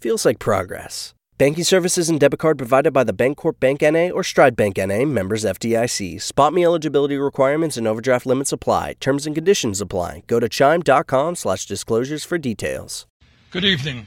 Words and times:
Feels 0.00 0.24
like 0.24 0.38
progress. 0.38 1.12
Banking 1.36 1.62
services 1.62 2.08
and 2.08 2.18
debit 2.18 2.38
card 2.38 2.56
provided 2.56 2.90
by 2.90 3.04
the 3.04 3.12
Bancorp 3.12 3.60
Bank 3.60 3.82
NA 3.82 4.08
or 4.08 4.24
Stride 4.24 4.56
Bank 4.56 4.78
NA, 4.78 5.04
members 5.04 5.44
FDIC. 5.44 6.14
SpotMe 6.14 6.64
eligibility 6.64 7.18
requirements 7.18 7.76
and 7.76 7.86
overdraft 7.86 8.24
limits 8.24 8.50
apply. 8.50 8.94
Terms 8.98 9.26
and 9.26 9.34
conditions 9.34 9.78
apply. 9.78 10.22
Go 10.26 10.40
to 10.40 10.48
chime.com 10.48 11.34
slash 11.34 11.66
disclosures 11.66 12.24
for 12.24 12.38
details. 12.38 13.06
Good 13.50 13.66
evening. 13.66 14.06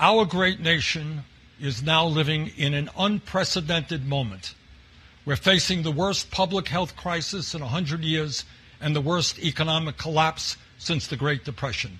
Our 0.00 0.24
great 0.24 0.60
nation 0.60 1.24
is 1.60 1.82
now 1.82 2.06
living 2.06 2.50
in 2.56 2.72
an 2.72 2.88
unprecedented 2.96 4.06
moment. 4.06 4.54
We're 5.26 5.36
facing 5.36 5.82
the 5.82 5.92
worst 5.92 6.30
public 6.30 6.68
health 6.68 6.96
crisis 6.96 7.54
in 7.54 7.60
100 7.60 8.02
years 8.02 8.46
and 8.80 8.96
the 8.96 9.02
worst 9.02 9.38
economic 9.40 9.98
collapse 9.98 10.56
since 10.78 11.06
the 11.06 11.18
Great 11.18 11.44
Depression. 11.44 11.98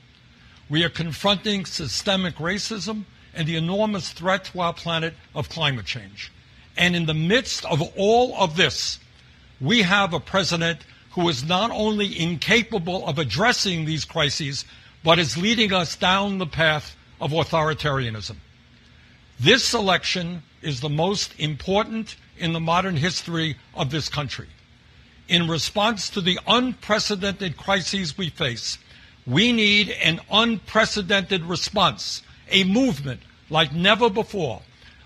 We 0.69 0.83
are 0.85 0.89
confronting 0.89 1.67
systemic 1.67 2.37
racism 2.37 3.05
and 3.35 3.47
the 3.47 3.57
enormous 3.57 4.11
threat 4.11 4.45
to 4.47 4.61
our 4.61 4.73
planet 4.73 5.15
of 5.35 5.49
climate 5.49 5.87
change. 5.87 6.33
And 6.77 6.97
in 6.97 7.07
the 7.07 7.15
midst 7.15 7.65
of 7.67 7.83
all 7.97 8.35
of 8.37 8.57
this, 8.57 8.99
we 9.61 9.83
have 9.83 10.13
a 10.13 10.21
president 10.21 10.81
who 11.13 11.29
is 11.29 11.45
not 11.45 11.71
only 11.71 12.19
incapable 12.19 13.07
of 13.07 13.19
addressing 13.19 13.85
these 13.85 14.05
crises, 14.05 14.65
but 15.05 15.19
is 15.19 15.37
leading 15.37 15.73
us 15.73 15.97
down 15.97 16.39
the 16.39 16.47
path 16.47 16.97
of 17.21 17.31
authoritarianism. 17.31 18.37
This 19.39 19.75
election 19.75 20.43
is 20.63 20.81
the 20.81 20.89
most 20.89 21.39
important 21.39 22.17
in 22.39 22.53
the 22.53 22.61
modern 22.61 22.97
history 22.97 23.57
of 23.75 23.91
this 23.91 24.09
country. 24.09 24.49
In 25.29 25.49
response 25.49 26.11
to 26.11 26.21
the 26.21 26.39
unprecedented 26.47 27.57
crises 27.57 28.19
we 28.19 28.31
face, 28.31 28.79
we 29.27 29.53
need 29.53 29.91
an 29.91 30.21
unprecedented 30.31 31.45
response 31.45 32.23
a 32.51 32.65
movement 32.65 33.21
like 33.51 33.73
never 33.73 34.11
before 34.11 34.61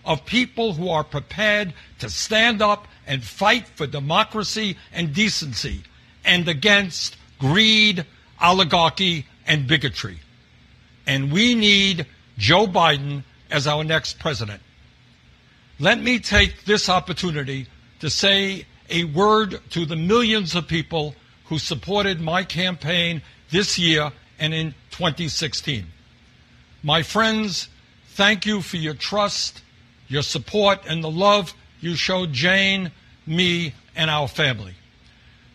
of 0.05 0.25
people 0.25 0.73
who 0.73 0.89
are 0.89 1.05
prepared 1.05 1.73
to 1.99 2.09
stand 2.11 2.63
up 2.63 2.89
and 3.07 3.23
fight 3.23 3.69
for 3.69 3.87
democracy 3.87 4.77
and 4.93 5.15
decency 5.15 5.83
and 6.25 6.49
against 6.49 7.17
greed, 7.39 8.05
oligarchy, 8.41 9.27
and 9.47 9.67
bigotry. 9.67 10.19
And 11.07 11.33
we 11.33 11.55
need 11.55 12.07
Joe 12.37 12.67
Biden 12.67 13.25
as 13.51 13.67
our 13.67 13.85
next 13.85 14.19
president. 14.19 14.63
Let 15.79 16.01
me 16.01 16.19
take 16.19 16.65
this 16.65 16.89
opportunity 16.89 17.67
to 18.01 18.11
say 18.11 18.67
a 18.91 19.05
word 19.05 19.61
to 19.71 19.87
the 19.87 19.97
millions 19.97 20.55
of 20.55 20.67
people 20.67 21.15
who 21.47 21.59
supported 21.59 22.21
my 22.21 22.45
campaign 22.45 23.23
this 23.51 23.79
year 23.79 24.13
and 24.39 24.55
in 24.55 24.75
2016. 24.91 25.87
My 26.83 27.03
friends, 27.03 27.69
thank 28.11 28.47
you 28.47 28.61
for 28.63 28.77
your 28.77 28.95
trust, 28.95 29.63
your 30.09 30.23
support, 30.23 30.81
and 30.87 31.03
the 31.03 31.11
love 31.11 31.55
you 31.81 31.95
showed 31.95 32.33
Jane, 32.33 32.91
me, 33.27 33.75
and 33.97 34.11
our 34.11 34.29
family. 34.29 34.75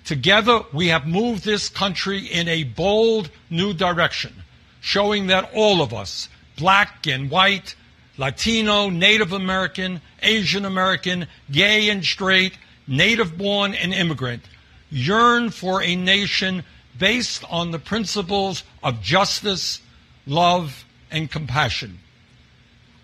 Together, 0.05 0.61
we 0.73 0.87
have 0.87 1.07
moved 1.07 1.45
this 1.45 1.69
country 1.69 2.19
in 2.19 2.47
a 2.47 2.63
bold 2.63 3.29
new 3.49 3.73
direction, 3.73 4.33
showing 4.81 5.27
that 5.27 5.49
all 5.53 5.81
of 5.81 5.93
us, 5.93 6.27
black 6.57 7.07
and 7.07 7.31
white, 7.31 7.75
Latino, 8.17 8.89
Native 8.89 9.31
American, 9.31 10.01
Asian 10.21 10.65
American, 10.65 11.27
gay 11.51 11.89
and 11.89 12.03
straight, 12.03 12.57
native 12.85 13.37
born 13.37 13.73
and 13.73 13.93
immigrant, 13.93 14.43
yearn 14.91 15.49
for 15.49 15.81
a 15.81 15.95
nation 15.95 16.63
based 16.97 17.43
on 17.49 17.71
the 17.71 17.79
principles 17.79 18.63
of 18.83 19.01
justice, 19.01 19.81
love, 20.25 20.85
and 21.11 21.29
compassion. 21.29 21.99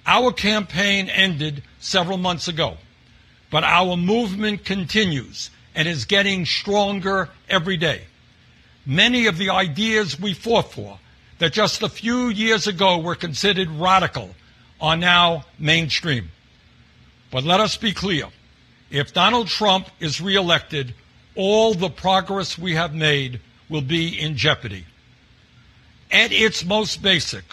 Our 0.05 0.31
campaign 0.31 1.09
ended 1.09 1.63
several 1.79 2.17
months 2.17 2.47
ago, 2.47 2.77
but 3.51 3.63
our 3.63 3.95
movement 3.95 4.65
continues 4.65 5.49
and 5.75 5.87
is 5.87 6.05
getting 6.05 6.45
stronger 6.45 7.29
every 7.47 7.77
day. 7.77 8.03
Many 8.85 9.27
of 9.27 9.37
the 9.37 9.49
ideas 9.49 10.19
we 10.19 10.33
fought 10.33 10.71
for 10.71 10.99
that 11.37 11.53
just 11.53 11.83
a 11.83 11.89
few 11.89 12.29
years 12.29 12.67
ago 12.67 12.97
were 12.97 13.15
considered 13.15 13.69
radical 13.69 14.35
are 14.81 14.97
now 14.97 15.45
mainstream. 15.57 16.29
But 17.31 17.43
let 17.43 17.59
us 17.59 17.77
be 17.77 17.93
clear 17.93 18.25
if 18.89 19.13
Donald 19.13 19.47
Trump 19.47 19.87
is 19.99 20.19
reelected, 20.19 20.95
all 21.35 21.73
the 21.73 21.89
progress 21.89 22.57
we 22.57 22.73
have 22.75 22.93
made 22.93 23.39
will 23.69 23.81
be 23.81 24.19
in 24.19 24.35
jeopardy. 24.35 24.85
At 26.11 26.31
its 26.31 26.65
most 26.65 27.01
basic, 27.01 27.43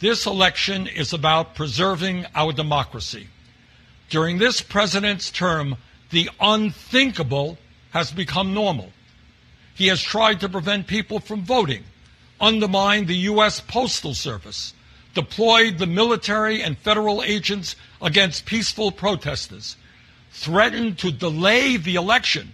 this 0.00 0.26
election 0.26 0.86
is 0.86 1.12
about 1.12 1.54
preserving 1.54 2.26
our 2.34 2.52
democracy. 2.52 3.28
During 4.10 4.38
this 4.38 4.60
president's 4.60 5.30
term, 5.30 5.76
the 6.10 6.28
unthinkable 6.38 7.58
has 7.90 8.12
become 8.12 8.52
normal. 8.52 8.92
He 9.74 9.86
has 9.86 10.02
tried 10.02 10.40
to 10.40 10.48
prevent 10.48 10.86
people 10.86 11.20
from 11.20 11.42
voting, 11.42 11.84
undermined 12.40 13.08
the 13.08 13.16
U.S. 13.32 13.60
Postal 13.60 14.14
Service, 14.14 14.74
deployed 15.14 15.78
the 15.78 15.86
military 15.86 16.62
and 16.62 16.76
federal 16.76 17.22
agents 17.22 17.74
against 18.02 18.46
peaceful 18.46 18.92
protesters, 18.92 19.76
threatened 20.30 20.98
to 20.98 21.10
delay 21.10 21.76
the 21.76 21.94
election, 21.94 22.52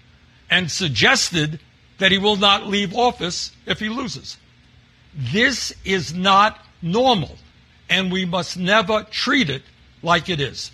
and 0.48 0.70
suggested 0.70 1.58
that 2.00 2.10
he 2.10 2.18
will 2.18 2.36
not 2.36 2.66
leave 2.66 2.94
office 2.94 3.52
if 3.66 3.78
he 3.78 3.88
loses. 3.88 4.36
This 5.14 5.72
is 5.84 6.12
not 6.12 6.58
normal, 6.82 7.36
and 7.88 8.10
we 8.10 8.24
must 8.24 8.56
never 8.56 9.04
treat 9.10 9.50
it 9.50 9.62
like 10.02 10.28
it 10.28 10.40
is. 10.40 10.72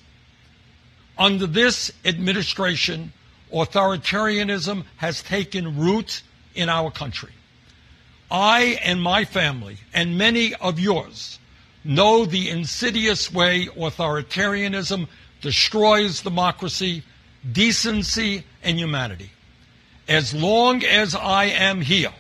Under 1.19 1.47
this 1.47 1.93
administration, 2.05 3.13
authoritarianism 3.53 4.85
has 4.99 5.23
taken 5.23 5.77
root 5.79 6.23
in 6.55 6.69
our 6.69 6.91
country. 6.91 7.33
I 8.31 8.79
and 8.85 9.03
my 9.03 9.25
family, 9.25 9.79
and 9.93 10.17
many 10.17 10.55
of 10.55 10.79
yours, 10.79 11.41
know 11.83 12.25
the 12.25 12.51
insidious 12.51 13.33
way 13.33 13.67
authoritarianism 13.67 15.09
destroys 15.41 16.23
democracy, 16.23 17.03
decency, 17.53 18.45
and 18.63 18.79
humanity. 18.79 19.31
As 20.09 20.33
long 20.35 20.85
as 20.85 21.15
I 21.15 21.47
am 21.47 21.81
here, 21.81 22.13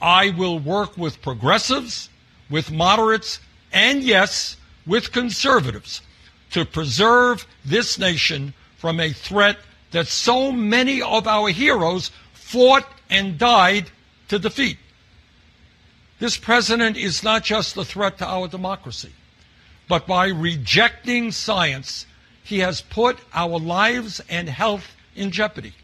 I 0.00 0.30
will 0.30 0.58
work 0.58 0.96
with 0.98 1.22
progressives 1.22 2.10
with 2.50 2.70
moderates, 2.70 3.40
and 3.72 4.02
yes, 4.02 4.56
with 4.86 5.12
conservatives 5.12 6.02
to 6.50 6.64
preserve 6.64 7.46
this 7.64 7.98
nation 7.98 8.54
from 8.76 9.00
a 9.00 9.12
threat 9.12 9.58
that 9.90 10.06
so 10.06 10.52
many 10.52 11.00
of 11.00 11.26
our 11.26 11.48
heroes 11.48 12.10
fought 12.32 12.86
and 13.10 13.38
died 13.38 13.90
to 14.28 14.38
defeat. 14.38 14.78
This 16.18 16.36
president 16.36 16.96
is 16.96 17.22
not 17.22 17.44
just 17.44 17.76
a 17.76 17.84
threat 17.84 18.18
to 18.18 18.26
our 18.26 18.46
democracy, 18.46 19.12
but 19.88 20.06
by 20.06 20.28
rejecting 20.28 21.32
science, 21.32 22.06
he 22.42 22.60
has 22.60 22.82
put 22.82 23.18
our 23.32 23.58
lives 23.58 24.20
and 24.28 24.48
health 24.48 24.94
in 25.16 25.30
jeopardy. 25.30 25.74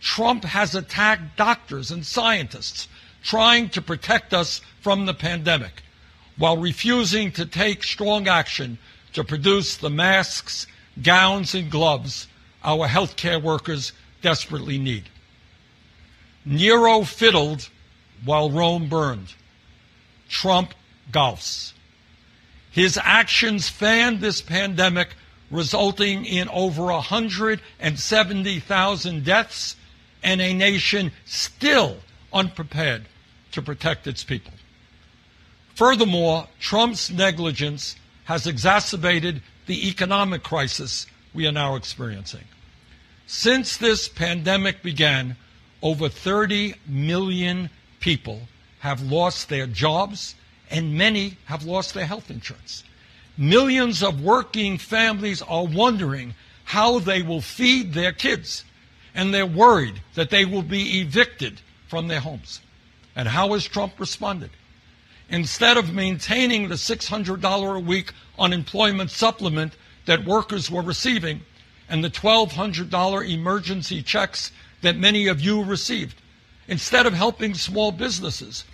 Trump 0.00 0.44
has 0.44 0.74
attacked 0.74 1.36
doctors 1.36 1.90
and 1.90 2.06
scientists 2.06 2.88
trying 3.22 3.68
to 3.70 3.82
protect 3.82 4.32
us 4.32 4.60
from 4.80 5.06
the 5.06 5.14
pandemic 5.14 5.82
while 6.36 6.56
refusing 6.56 7.32
to 7.32 7.44
take 7.44 7.82
strong 7.82 8.28
action 8.28 8.78
to 9.12 9.24
produce 9.24 9.76
the 9.76 9.90
masks, 9.90 10.68
gowns, 11.02 11.52
and 11.54 11.70
gloves 11.70 12.28
our 12.62 12.86
healthcare 12.88 13.42
workers 13.42 13.92
desperately 14.22 14.78
need. 14.78 15.08
Nero 16.44 17.02
fiddled 17.02 17.68
while 18.24 18.50
Rome 18.50 18.88
burned. 18.88 19.34
Trump 20.28 20.74
golfs. 21.10 21.72
His 22.70 22.96
actions 23.02 23.68
fanned 23.68 24.20
this 24.20 24.40
pandemic, 24.40 25.08
resulting 25.50 26.24
in 26.24 26.48
over 26.50 26.84
170,000 26.84 29.24
deaths 29.24 29.74
and 30.22 30.40
a 30.40 30.52
nation 30.52 31.12
still 31.24 31.96
unprepared 32.32 33.04
to 33.52 33.62
protect 33.62 34.06
its 34.06 34.24
people. 34.24 34.52
Furthermore, 35.74 36.48
Trump's 36.58 37.10
negligence 37.10 37.96
has 38.24 38.46
exacerbated 38.46 39.42
the 39.66 39.88
economic 39.88 40.42
crisis 40.42 41.06
we 41.32 41.46
are 41.46 41.52
now 41.52 41.76
experiencing. 41.76 42.44
Since 43.26 43.76
this 43.76 44.08
pandemic 44.08 44.82
began, 44.82 45.36
over 45.82 46.08
30 46.08 46.74
million 46.86 47.70
people 48.00 48.40
have 48.80 49.02
lost 49.02 49.48
their 49.48 49.66
jobs 49.66 50.34
and 50.70 50.96
many 50.96 51.36
have 51.44 51.64
lost 51.64 51.94
their 51.94 52.06
health 52.06 52.30
insurance. 52.30 52.84
Millions 53.36 54.02
of 54.02 54.22
working 54.22 54.78
families 54.78 55.42
are 55.42 55.64
wondering 55.64 56.34
how 56.64 56.98
they 56.98 57.22
will 57.22 57.40
feed 57.40 57.92
their 57.94 58.12
kids, 58.12 58.64
and 59.14 59.32
they're 59.32 59.46
worried 59.46 60.00
that 60.14 60.30
they 60.30 60.44
will 60.44 60.62
be 60.62 61.00
evicted 61.00 61.60
from 61.88 62.08
their 62.08 62.20
homes. 62.20 62.60
And 63.16 63.28
how 63.28 63.52
has 63.52 63.64
Trump 63.64 63.98
responded? 63.98 64.50
Instead 65.28 65.76
of 65.76 65.92
maintaining 65.92 66.68
the 66.68 66.76
$600 66.76 67.76
a 67.76 67.80
week 67.80 68.12
unemployment 68.38 69.10
supplement 69.10 69.74
that 70.06 70.24
workers 70.24 70.70
were 70.70 70.82
receiving 70.82 71.40
and 71.88 72.04
the 72.04 72.10
$1,200 72.10 73.28
emergency 73.28 74.02
checks 74.02 74.52
that 74.82 74.96
many 74.96 75.26
of 75.26 75.40
you 75.40 75.64
received, 75.64 76.20
instead 76.68 77.06
of 77.06 77.14
helping 77.14 77.54
small 77.54 77.90
businesses, 77.90 78.64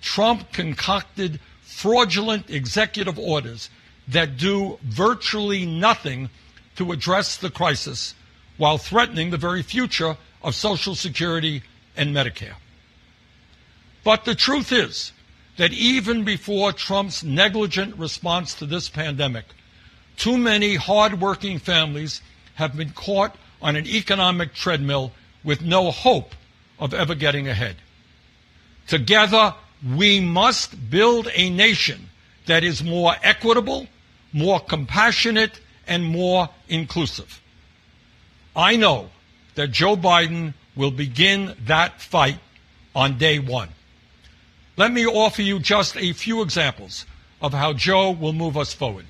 Trump 0.00 0.52
concocted 0.52 1.38
fraudulent 1.62 2.50
executive 2.50 3.18
orders 3.18 3.70
that 4.08 4.36
do 4.36 4.78
virtually 4.82 5.64
nothing 5.64 6.28
to 6.76 6.92
address 6.92 7.36
the 7.36 7.50
crisis 7.50 8.14
while 8.56 8.78
threatening 8.78 9.30
the 9.30 9.36
very 9.36 9.62
future 9.62 10.16
of 10.42 10.54
Social 10.54 10.94
Security 10.94 11.62
and 11.96 12.14
Medicare. 12.14 12.54
But 14.04 14.24
the 14.24 14.34
truth 14.34 14.72
is 14.72 15.12
that 15.56 15.72
even 15.72 16.24
before 16.24 16.72
Trump's 16.72 17.22
negligent 17.22 17.96
response 17.96 18.54
to 18.54 18.66
this 18.66 18.88
pandemic, 18.88 19.44
too 20.16 20.36
many 20.36 20.74
hardworking 20.74 21.58
families 21.58 22.20
have 22.54 22.76
been 22.76 22.90
caught 22.90 23.36
on 23.60 23.76
an 23.76 23.86
economic 23.86 24.54
treadmill 24.54 25.12
with 25.44 25.62
no 25.62 25.90
hope 25.90 26.34
of 26.78 26.94
ever 26.94 27.14
getting 27.14 27.48
ahead. 27.48 27.76
Together, 28.86 29.54
we 29.94 30.20
must 30.20 30.90
build 30.90 31.28
a 31.34 31.50
nation 31.50 32.08
that 32.46 32.64
is 32.64 32.82
more 32.82 33.14
equitable, 33.22 33.86
more 34.32 34.60
compassionate, 34.60 35.60
and 35.86 36.04
more 36.04 36.48
inclusive. 36.68 37.41
I 38.54 38.76
know 38.76 39.10
that 39.54 39.70
Joe 39.70 39.96
Biden 39.96 40.54
will 40.76 40.90
begin 40.90 41.56
that 41.66 42.00
fight 42.00 42.38
on 42.94 43.18
day 43.18 43.38
one. 43.38 43.68
Let 44.76 44.92
me 44.92 45.06
offer 45.06 45.42
you 45.42 45.58
just 45.58 45.96
a 45.96 46.12
few 46.12 46.42
examples 46.42 47.06
of 47.40 47.52
how 47.52 47.72
Joe 47.72 48.10
will 48.10 48.32
move 48.32 48.56
us 48.56 48.72
forward. 48.72 49.06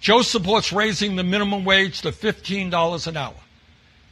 Joe 0.00 0.22
supports 0.22 0.72
raising 0.72 1.16
the 1.16 1.24
minimum 1.24 1.64
wage 1.64 2.02
to 2.02 2.10
$15 2.10 3.06
an 3.06 3.16
hour. 3.16 3.34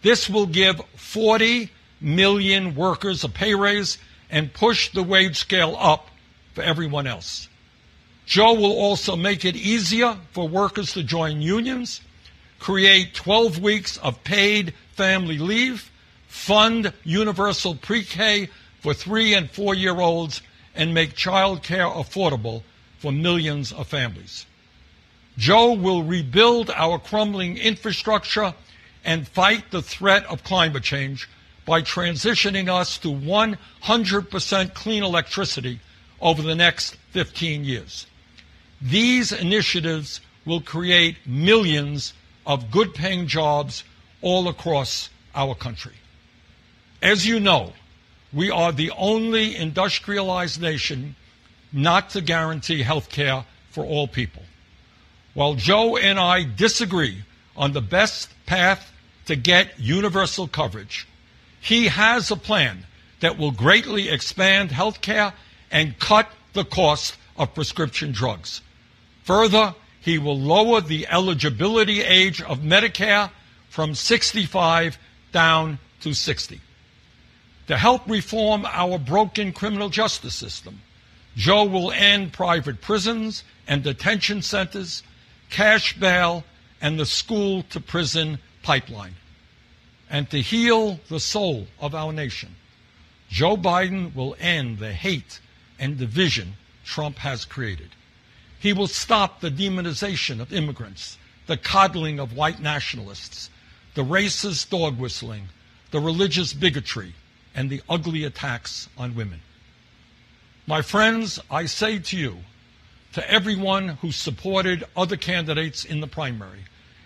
This 0.03 0.29
will 0.29 0.47
give 0.47 0.81
40 0.97 1.71
million 2.01 2.75
workers 2.75 3.25
a 3.25 3.29
pay 3.29 3.55
raise 3.55 3.99
and 4.31 4.53
push 4.53 4.91
the 4.93 5.03
wage 5.03 5.37
scale 5.37 5.77
up 5.79 6.09
for 6.55 6.63
everyone 6.63 7.07
else. 7.07 7.49
Joe 8.27 8.55
will 8.55 8.73
also 8.73 9.17
make 9.17 9.45
it 9.45 9.57
easier 9.57 10.17
for 10.33 10.49
workers 10.49 10.93
to 10.95 11.03
join 11.03 11.43
unions, 11.43 12.01
create 12.63 13.13
12 13.13 13.59
weeks 13.61 13.97
of 13.97 14.23
paid 14.23 14.73
family 14.93 15.37
leave, 15.37 15.91
fund 16.29 16.93
universal 17.03 17.75
pre 17.75 18.05
K 18.05 18.49
for 18.81 18.95
three 18.95 19.35
and 19.35 19.51
four 19.51 19.75
year 19.75 19.99
olds, 20.01 20.41
and 20.73 20.95
make 20.95 21.17
child 21.17 21.65
care 21.65 21.89
affordable 21.89 22.63
for 23.01 23.11
millions 23.11 23.73
of 23.73 23.89
families. 23.89 24.47
Joe 25.37 25.73
will 25.73 26.05
rebuild 26.05 26.71
our 26.71 27.01
crumbling 27.01 27.59
infrastructure 27.59 28.55
and 29.05 29.27
fight 29.27 29.73
the 29.73 29.83
threat 29.83 30.25
of 30.27 30.45
climate 30.45 30.85
change 30.85 31.29
by 31.67 31.83
transitioning 31.83 32.69
us 32.69 32.97
to 32.99 33.09
100% 33.09 34.75
clean 34.75 35.03
electricity 35.03 35.81
over 36.21 36.43
the 36.43 36.55
next 36.55 36.95
15 37.11 37.65
years. 37.65 38.07
These 38.81 39.33
initiatives 39.33 40.21
will 40.45 40.61
create 40.61 41.17
millions 41.27 42.13
of 42.47 42.71
good 42.71 42.95
paying 42.95 43.27
jobs 43.27 43.85
all 44.21 44.49
across 44.49 45.11
our 45.35 45.55
country. 45.55 45.95
As 47.01 47.27
you 47.27 47.41
know, 47.41 47.73
we 48.33 48.51
are 48.51 48.73
the 48.73 48.91
only 48.93 49.57
industrialized 49.57 50.61
nation 50.61 51.17
not 51.73 52.11
to 52.11 52.21
guarantee 52.21 52.83
health 52.83 53.09
care 53.09 53.45
for 53.71 53.85
all 53.85 54.07
people. 54.07 54.43
While 55.35 55.55
Joe 55.55 55.97
and 55.97 56.19
I 56.19 56.45
disagree 56.45 57.25
on 57.57 57.73
the 57.73 57.81
best 57.81 58.31
path 58.47 58.93
to 59.27 59.37
get 59.37 59.79
universal 59.79 60.47
coverage, 60.47 61.07
he 61.61 61.87
has 61.89 62.31
a 62.31 62.37
plan 62.37 62.87
that 63.21 63.39
will 63.39 63.53
greatly 63.53 64.09
expand 64.09 64.71
health 64.71 65.01
care 65.01 65.33
and 65.71 65.99
cut 65.99 66.29
the 66.53 66.65
cost 66.65 67.17
of 67.37 67.55
prescription 67.55 68.13
drugs. 68.13 68.61
Further, 69.25 69.75
he 70.03 70.19
will 70.19 70.39
lower 70.39 70.81
the 70.81 71.07
eligibility 71.09 72.03
age 72.03 72.43
of 72.43 72.59
Medicare 72.59 73.31
from 73.69 73.95
65 73.95 74.99
down 75.33 75.79
to 76.01 76.13
60. 76.13 76.61
To 77.69 77.79
help 77.79 78.03
reform 78.09 78.67
our 78.67 78.99
broken 78.99 79.53
criminal 79.53 79.89
justice 79.89 80.35
system, 80.35 80.81
Joe 81.37 81.65
will 81.65 81.93
end 81.93 82.33
private 82.33 82.81
prisons 82.81 83.45
and 83.67 83.83
detention 83.83 84.43
centers, 84.43 85.03
cash 85.49 85.97
bail, 85.99 86.45
and 86.81 86.99
the 86.99 87.07
school 87.07 87.63
to 87.71 87.81
prison 87.81 88.39
pipeline 88.63 89.15
and 90.11 90.29
to 90.31 90.43
heal 90.43 91.01
the 91.09 91.21
soul 91.21 91.67
of 91.81 91.95
our 91.95 92.13
nation. 92.13 92.55
Joe 93.31 93.57
Biden 93.57 94.15
will 94.15 94.37
end 94.39 94.79
the 94.79 94.93
hate 94.93 95.41
and 95.79 95.97
division 95.97 96.55
Trump 96.85 97.17
has 97.19 97.45
created. 97.47 97.89
He 98.63 98.73
will 98.73 98.87
stop 98.87 99.41
the 99.41 99.51
demonization 99.51 100.41
of 100.41 100.53
immigrants, 100.53 101.19
the 101.49 101.57
coddling 101.57 102.21
of 102.21 102.37
white 102.37 102.61
nationalists, 102.61 103.51
the 103.97 104.05
racist 104.05 104.71
dog 104.71 105.01
whistling, 105.01 105.49
the 105.91 105.99
religious 105.99 106.53
bigotry, 106.53 107.13
and 107.57 107.69
the 107.69 107.83
ugly 107.89 108.23
attacks 108.23 108.89
on 108.97 109.17
women. 109.17 109.41
My 110.65 110.81
friends, 110.81 111.41
I 111.51 111.67
say 111.67 111.99
to 111.99 112.17
you, 112.17 112.37
to 113.15 113.29
everyone 113.29 113.89
who 113.89 114.13
supported 114.13 114.85
other 114.97 115.17
candidates 115.17 115.85
in 115.85 116.01
the 116.01 116.07
primary, 116.07 116.61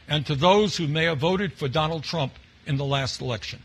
and 0.07 0.27
to 0.27 0.35
those 0.35 0.77
who 0.77 0.87
may 0.87 1.05
have 1.05 1.19
voted 1.19 1.55
for 1.55 1.69
Donald 1.69 2.05
Trump 2.05 2.35
in 2.67 2.77
the 2.77 2.85
last 2.85 3.23
election. 3.23 3.63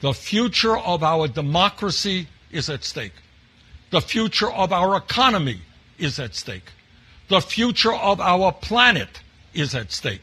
The 0.00 0.14
future 0.14 0.78
of 0.78 1.02
our 1.02 1.28
democracy 1.28 2.28
is 2.50 2.70
at 2.70 2.82
stake. 2.82 3.12
The 3.90 4.00
future 4.00 4.50
of 4.50 4.72
our 4.72 4.96
economy 4.96 5.60
is 5.98 6.18
at 6.18 6.34
stake. 6.34 6.70
The 7.28 7.40
future 7.40 7.92
of 7.94 8.20
our 8.20 8.52
planet 8.52 9.20
is 9.52 9.74
at 9.74 9.92
stake. 9.92 10.22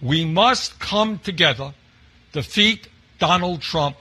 We 0.00 0.24
must 0.24 0.78
come 0.80 1.18
together, 1.18 1.74
defeat 2.32 2.88
Donald 3.18 3.60
Trump, 3.60 3.96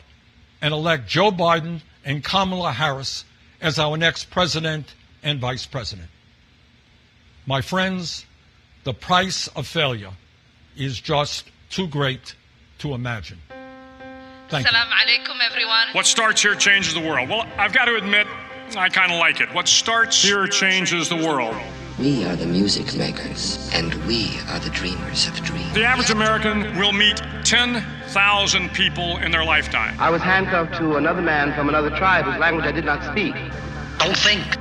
and 0.61 0.73
elect 0.73 1.07
Joe 1.07 1.31
Biden 1.31 1.81
and 2.05 2.23
Kamala 2.23 2.71
Harris 2.71 3.25
as 3.59 3.77
our 3.77 3.97
next 3.97 4.31
president 4.31 4.93
and 5.23 5.39
vice 5.39 5.65
president. 5.65 6.09
My 7.45 7.61
friends, 7.61 8.25
the 8.83 8.93
price 8.93 9.47
of 9.49 9.67
failure 9.67 10.11
is 10.77 10.99
just 10.99 11.49
too 11.69 11.87
great 11.87 12.35
to 12.79 12.93
imagine. 12.93 13.39
Thank 14.49 14.67
Salam 14.67 14.87
alaikum, 14.87 15.39
everyone. 15.49 15.87
What 15.93 16.05
starts 16.05 16.41
here 16.41 16.55
changes 16.55 16.93
the 16.93 16.99
world. 16.99 17.29
Well, 17.29 17.45
I've 17.57 17.73
got 17.73 17.85
to 17.85 17.95
admit, 17.95 18.27
I 18.75 18.89
kind 18.89 19.11
of 19.11 19.19
like 19.19 19.39
it. 19.39 19.53
What 19.53 19.67
starts 19.67 20.21
here 20.21 20.47
changes 20.47 21.09
the 21.09 21.15
world. 21.15 21.55
We 21.99 22.25
are 22.25 22.35
the 22.35 22.45
music 22.45 22.95
makers, 22.95 23.69
and 23.73 23.93
we 24.05 24.39
are 24.49 24.59
the 24.59 24.69
dreamers 24.69 25.27
of 25.27 25.35
dreams. 25.43 25.73
The 25.73 25.83
average 25.83 26.09
American 26.09 26.77
will 26.77 26.93
meet 26.93 27.21
10,000 27.43 28.73
people 28.73 29.17
in 29.17 29.31
their 29.31 29.43
lifetime. 29.43 29.95
I 29.99 30.09
was 30.09 30.21
handcuffed 30.21 30.75
to 30.77 30.95
another 30.95 31.21
man 31.21 31.53
from 31.53 31.69
another 31.69 31.89
tribe 31.89 32.25
whose 32.25 32.37
language 32.37 32.65
I 32.65 32.71
did 32.71 32.85
not 32.85 33.03
speak. 33.11 33.35
Don't 33.99 34.17
think, 34.17 34.43
feel. 34.43 34.60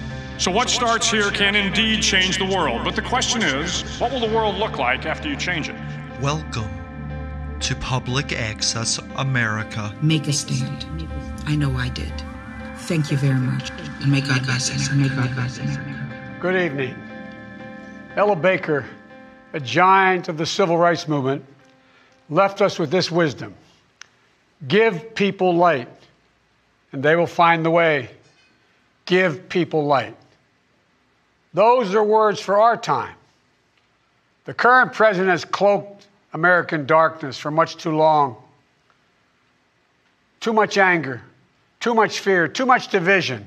So 0.41 0.49
what 0.49 0.71
starts 0.71 1.11
here 1.11 1.29
can 1.29 1.53
indeed 1.53 2.01
change 2.01 2.39
the 2.39 2.45
world. 2.45 2.83
But 2.83 2.95
the 2.95 3.01
question 3.03 3.43
is, 3.43 3.83
what 3.99 4.11
will 4.11 4.19
the 4.19 4.35
world 4.35 4.55
look 4.55 4.79
like 4.79 5.05
after 5.05 5.29
you 5.29 5.35
change 5.35 5.69
it? 5.69 5.75
Welcome 6.19 6.67
to 7.59 7.75
Public 7.75 8.33
Access 8.33 8.97
America. 9.17 9.95
Make 10.01 10.27
a 10.27 10.33
stand. 10.33 10.87
I 11.45 11.55
know 11.55 11.75
I 11.77 11.89
did. 11.89 12.11
Thank 12.75 13.11
you 13.11 13.17
very 13.17 13.39
much. 13.39 13.69
And 14.01 14.11
may 14.11 14.21
God 14.21 14.43
bless 14.43 14.71
us. 14.71 14.91
May 14.91 15.09
God 15.09 15.31
bless 15.35 15.59
us. 15.59 15.77
Good 16.39 16.55
evening. 16.55 16.95
Ella 18.15 18.35
Baker, 18.35 18.87
a 19.53 19.59
giant 19.59 20.27
of 20.27 20.39
the 20.39 20.47
civil 20.47 20.75
rights 20.75 21.07
movement, 21.07 21.45
left 22.31 22.63
us 22.63 22.79
with 22.79 22.89
this 22.89 23.11
wisdom 23.11 23.53
Give 24.67 25.13
people 25.13 25.55
light, 25.55 25.89
and 26.91 27.03
they 27.03 27.15
will 27.15 27.27
find 27.27 27.63
the 27.63 27.69
way. 27.69 28.09
Give 29.05 29.47
people 29.47 29.85
light. 29.85 30.15
Those 31.53 31.93
are 31.95 32.03
words 32.03 32.39
for 32.39 32.59
our 32.59 32.77
time. 32.77 33.15
The 34.45 34.53
current 34.53 34.93
president 34.93 35.29
has 35.29 35.45
cloaked 35.45 36.07
American 36.33 36.85
darkness 36.85 37.37
for 37.37 37.51
much 37.51 37.77
too 37.77 37.95
long. 37.95 38.37
Too 40.39 40.53
much 40.53 40.77
anger, 40.77 41.21
too 41.79 41.93
much 41.93 42.19
fear, 42.19 42.47
too 42.47 42.65
much 42.65 42.87
division. 42.87 43.45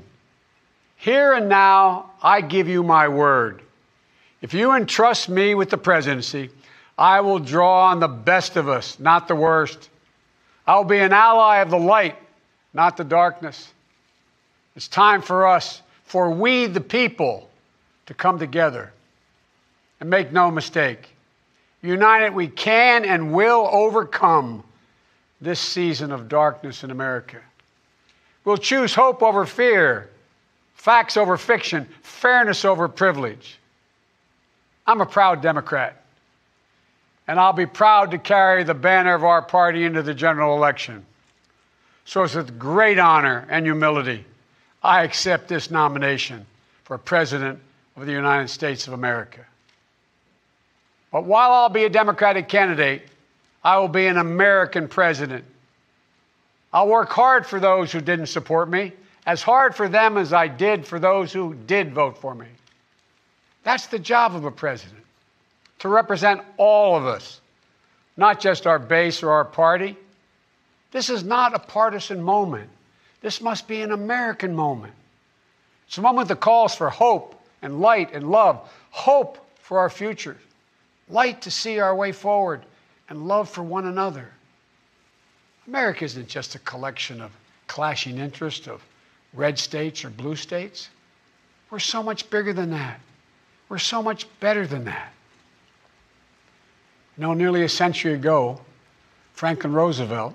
Here 0.96 1.32
and 1.32 1.48
now, 1.48 2.10
I 2.22 2.40
give 2.40 2.68
you 2.68 2.82
my 2.82 3.08
word. 3.08 3.62
If 4.42 4.54
you 4.54 4.72
entrust 4.72 5.28
me 5.28 5.54
with 5.54 5.70
the 5.70 5.78
presidency, 5.78 6.50
I 6.96 7.20
will 7.20 7.38
draw 7.38 7.90
on 7.90 7.98
the 7.98 8.08
best 8.08 8.56
of 8.56 8.68
us, 8.68 9.00
not 9.00 9.26
the 9.26 9.34
worst. 9.34 9.88
I 10.66 10.76
will 10.76 10.84
be 10.84 10.98
an 10.98 11.12
ally 11.12 11.58
of 11.58 11.70
the 11.70 11.78
light, 11.78 12.16
not 12.72 12.96
the 12.96 13.04
darkness. 13.04 13.72
It's 14.76 14.88
time 14.88 15.22
for 15.22 15.46
us, 15.46 15.82
for 16.04 16.30
we 16.30 16.66
the 16.66 16.80
people, 16.80 17.50
to 18.06 18.14
come 18.14 18.38
together. 18.38 18.92
And 20.00 20.10
make 20.10 20.32
no 20.32 20.50
mistake, 20.50 21.08
united 21.82 22.34
we 22.34 22.48
can 22.48 23.04
and 23.04 23.32
will 23.32 23.68
overcome 23.70 24.64
this 25.40 25.60
season 25.60 26.12
of 26.12 26.28
darkness 26.28 26.84
in 26.84 26.90
America. 26.90 27.38
We'll 28.44 28.56
choose 28.56 28.94
hope 28.94 29.22
over 29.22 29.46
fear, 29.46 30.10
facts 30.74 31.16
over 31.16 31.36
fiction, 31.36 31.88
fairness 32.02 32.64
over 32.64 32.88
privilege. 32.88 33.58
I'm 34.86 35.00
a 35.00 35.06
proud 35.06 35.40
Democrat, 35.40 36.02
and 37.26 37.38
I'll 37.40 37.54
be 37.54 37.66
proud 37.66 38.10
to 38.10 38.18
carry 38.18 38.64
the 38.64 38.74
banner 38.74 39.14
of 39.14 39.24
our 39.24 39.42
party 39.42 39.84
into 39.84 40.02
the 40.02 40.14
general 40.14 40.56
election. 40.56 41.06
So 42.04 42.22
it's 42.22 42.34
with 42.34 42.58
great 42.58 42.98
honor 42.98 43.46
and 43.48 43.64
humility 43.64 44.26
I 44.84 45.02
accept 45.02 45.48
this 45.48 45.70
nomination 45.70 46.44
for 46.84 46.98
President 46.98 47.58
of 47.96 48.06
the 48.06 48.12
United 48.12 48.48
States 48.48 48.86
of 48.86 48.92
America. 48.92 49.44
But 51.12 51.24
while 51.24 51.52
I'll 51.52 51.68
be 51.68 51.84
a 51.84 51.90
Democratic 51.90 52.48
candidate, 52.48 53.02
I 53.62 53.78
will 53.78 53.88
be 53.88 54.06
an 54.06 54.16
American 54.16 54.88
president. 54.88 55.44
I'll 56.72 56.88
work 56.88 57.10
hard 57.10 57.46
for 57.46 57.60
those 57.60 57.92
who 57.92 58.00
didn't 58.00 58.26
support 58.26 58.68
me, 58.68 58.92
as 59.26 59.42
hard 59.42 59.76
for 59.76 59.88
them 59.88 60.16
as 60.16 60.32
I 60.32 60.48
did 60.48 60.84
for 60.84 60.98
those 60.98 61.32
who 61.32 61.54
did 61.54 61.94
vote 61.94 62.18
for 62.18 62.34
me. 62.34 62.48
That's 63.62 63.86
the 63.86 63.98
job 63.98 64.34
of 64.34 64.44
a 64.44 64.50
president, 64.50 65.04
to 65.78 65.88
represent 65.88 66.42
all 66.56 66.96
of 66.96 67.06
us, 67.06 67.40
not 68.16 68.40
just 68.40 68.66
our 68.66 68.78
base 68.78 69.22
or 69.22 69.30
our 69.30 69.44
party. 69.44 69.96
This 70.90 71.08
is 71.08 71.24
not 71.24 71.54
a 71.54 71.58
partisan 71.58 72.22
moment. 72.22 72.68
This 73.20 73.40
must 73.40 73.66
be 73.68 73.80
an 73.82 73.92
American 73.92 74.54
moment. 74.54 74.92
It's 75.86 75.96
a 75.96 76.02
moment 76.02 76.28
that 76.28 76.40
calls 76.40 76.74
for 76.74 76.90
hope 76.90 77.33
and 77.64 77.80
light 77.80 78.12
and 78.12 78.30
love, 78.30 78.70
hope 78.90 79.38
for 79.58 79.78
our 79.80 79.90
future, 79.90 80.36
light 81.08 81.40
to 81.42 81.50
see 81.50 81.80
our 81.80 81.96
way 81.96 82.12
forward, 82.12 82.62
and 83.08 83.26
love 83.26 83.48
for 83.48 83.62
one 83.62 83.86
another. 83.86 84.30
America 85.66 86.04
isn't 86.04 86.28
just 86.28 86.54
a 86.54 86.58
collection 86.60 87.22
of 87.22 87.32
clashing 87.66 88.18
interests 88.18 88.68
of 88.68 88.82
red 89.32 89.58
states 89.58 90.04
or 90.04 90.10
blue 90.10 90.36
states. 90.36 90.90
We're 91.70 91.78
so 91.78 92.02
much 92.02 92.28
bigger 92.28 92.52
than 92.52 92.70
that. 92.70 93.00
We're 93.70 93.78
so 93.78 94.02
much 94.02 94.26
better 94.40 94.66
than 94.66 94.84
that. 94.84 95.12
You 97.16 97.22
know, 97.22 97.32
nearly 97.32 97.64
a 97.64 97.68
century 97.68 98.12
ago, 98.12 98.60
Franklin 99.32 99.72
Roosevelt 99.72 100.34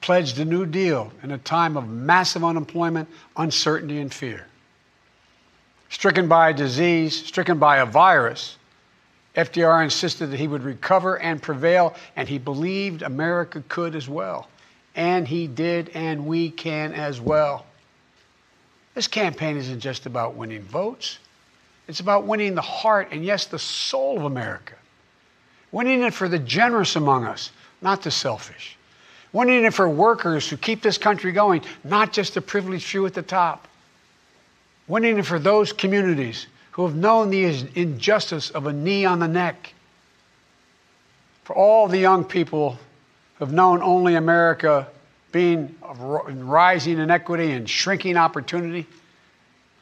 pledged 0.00 0.40
a 0.40 0.44
New 0.44 0.66
Deal 0.66 1.12
in 1.22 1.30
a 1.30 1.38
time 1.38 1.76
of 1.76 1.88
massive 1.88 2.42
unemployment, 2.42 3.08
uncertainty, 3.36 4.00
and 4.00 4.12
fear. 4.12 4.46
Stricken 5.92 6.26
by 6.26 6.48
a 6.48 6.54
disease, 6.54 7.14
stricken 7.26 7.58
by 7.58 7.76
a 7.76 7.86
virus, 7.86 8.56
FDR 9.36 9.84
insisted 9.84 10.28
that 10.28 10.40
he 10.40 10.48
would 10.48 10.62
recover 10.62 11.18
and 11.20 11.40
prevail, 11.40 11.94
and 12.16 12.26
he 12.26 12.38
believed 12.38 13.02
America 13.02 13.62
could 13.68 13.94
as 13.94 14.08
well. 14.08 14.48
And 14.96 15.28
he 15.28 15.46
did, 15.46 15.90
and 15.90 16.26
we 16.26 16.50
can 16.50 16.94
as 16.94 17.20
well. 17.20 17.66
This 18.94 19.06
campaign 19.06 19.58
isn't 19.58 19.80
just 19.80 20.06
about 20.06 20.34
winning 20.34 20.62
votes, 20.62 21.18
it's 21.86 22.00
about 22.00 22.24
winning 22.24 22.54
the 22.54 22.62
heart 22.62 23.08
and, 23.10 23.22
yes, 23.22 23.44
the 23.44 23.58
soul 23.58 24.16
of 24.16 24.24
America. 24.24 24.74
Winning 25.72 26.02
it 26.02 26.14
for 26.14 26.26
the 26.26 26.38
generous 26.38 26.96
among 26.96 27.26
us, 27.26 27.50
not 27.82 28.02
the 28.02 28.10
selfish. 28.10 28.78
Winning 29.34 29.64
it 29.64 29.74
for 29.74 29.88
workers 29.90 30.48
who 30.48 30.56
keep 30.56 30.80
this 30.80 30.96
country 30.96 31.32
going, 31.32 31.62
not 31.84 32.14
just 32.14 32.32
the 32.32 32.40
privileged 32.40 32.86
few 32.86 33.04
at 33.04 33.12
the 33.12 33.22
top. 33.22 33.68
Winning 34.88 35.22
for 35.22 35.38
those 35.38 35.72
communities 35.72 36.46
who 36.72 36.86
have 36.86 36.96
known 36.96 37.30
the 37.30 37.44
injustice 37.74 38.50
of 38.50 38.66
a 38.66 38.72
knee 38.72 39.04
on 39.04 39.18
the 39.18 39.28
neck. 39.28 39.74
For 41.44 41.54
all 41.54 41.88
the 41.88 41.98
young 41.98 42.24
people 42.24 42.78
who 43.34 43.44
have 43.44 43.52
known 43.52 43.82
only 43.82 44.14
America 44.14 44.88
being 45.30 45.74
rising 45.80 46.98
inequity 46.98 47.52
and 47.52 47.68
shrinking 47.68 48.16
opportunity, 48.16 48.86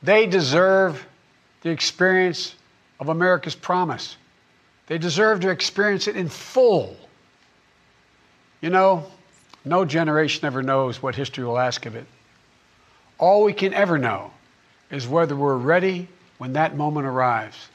they 0.02 0.26
deserve 0.26 1.06
the 1.62 1.70
experience 1.70 2.54
of 2.98 3.08
America's 3.08 3.54
promise. 3.54 4.16
They 4.86 4.98
deserve 4.98 5.40
to 5.40 5.50
experience 5.50 6.08
it 6.08 6.16
in 6.16 6.28
full. 6.28 6.96
You 8.60 8.70
know, 8.70 9.06
no 9.64 9.84
generation 9.84 10.44
ever 10.44 10.62
knows 10.62 11.02
what 11.02 11.14
history 11.14 11.44
will 11.44 11.58
ask 11.58 11.86
of 11.86 11.94
it. 11.94 12.06
All 13.18 13.44
we 13.44 13.52
can 13.52 13.74
ever 13.74 13.98
know 13.98 14.32
is 14.90 15.06
whether 15.06 15.36
we're 15.36 15.56
ready 15.56 16.08
when 16.38 16.52
that 16.54 16.76
moment 16.76 17.06
arrives. 17.06 17.68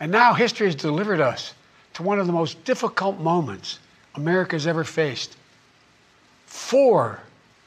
And 0.00 0.10
now 0.10 0.34
history 0.34 0.66
has 0.66 0.74
delivered 0.74 1.20
us 1.20 1.54
to 1.94 2.02
one 2.02 2.18
of 2.18 2.26
the 2.26 2.32
most 2.32 2.64
difficult 2.64 3.18
moments 3.18 3.78
America's 4.14 4.66
ever 4.66 4.84
faced. 4.84 5.36
Four, 6.46 7.20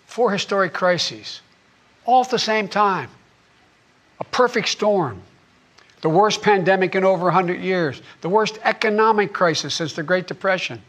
four 0.05 0.31
historic 0.31 0.73
crises, 0.73 1.41
all 2.05 2.23
at 2.23 2.29
the 2.29 2.39
same 2.39 2.67
time. 2.67 3.09
A 4.19 4.23
perfect 4.25 4.69
storm. 4.69 5.21
The 6.01 6.09
worst 6.09 6.41
pandemic 6.41 6.93
in 6.93 7.03
over 7.03 7.25
100 7.25 7.59
years, 7.59 8.01
the 8.21 8.29
worst 8.29 8.59
economic 8.63 9.33
crisis 9.33 9.73
since 9.73 9.93
the 9.93 10.03
Great 10.03 10.27
Depression, 10.27 10.81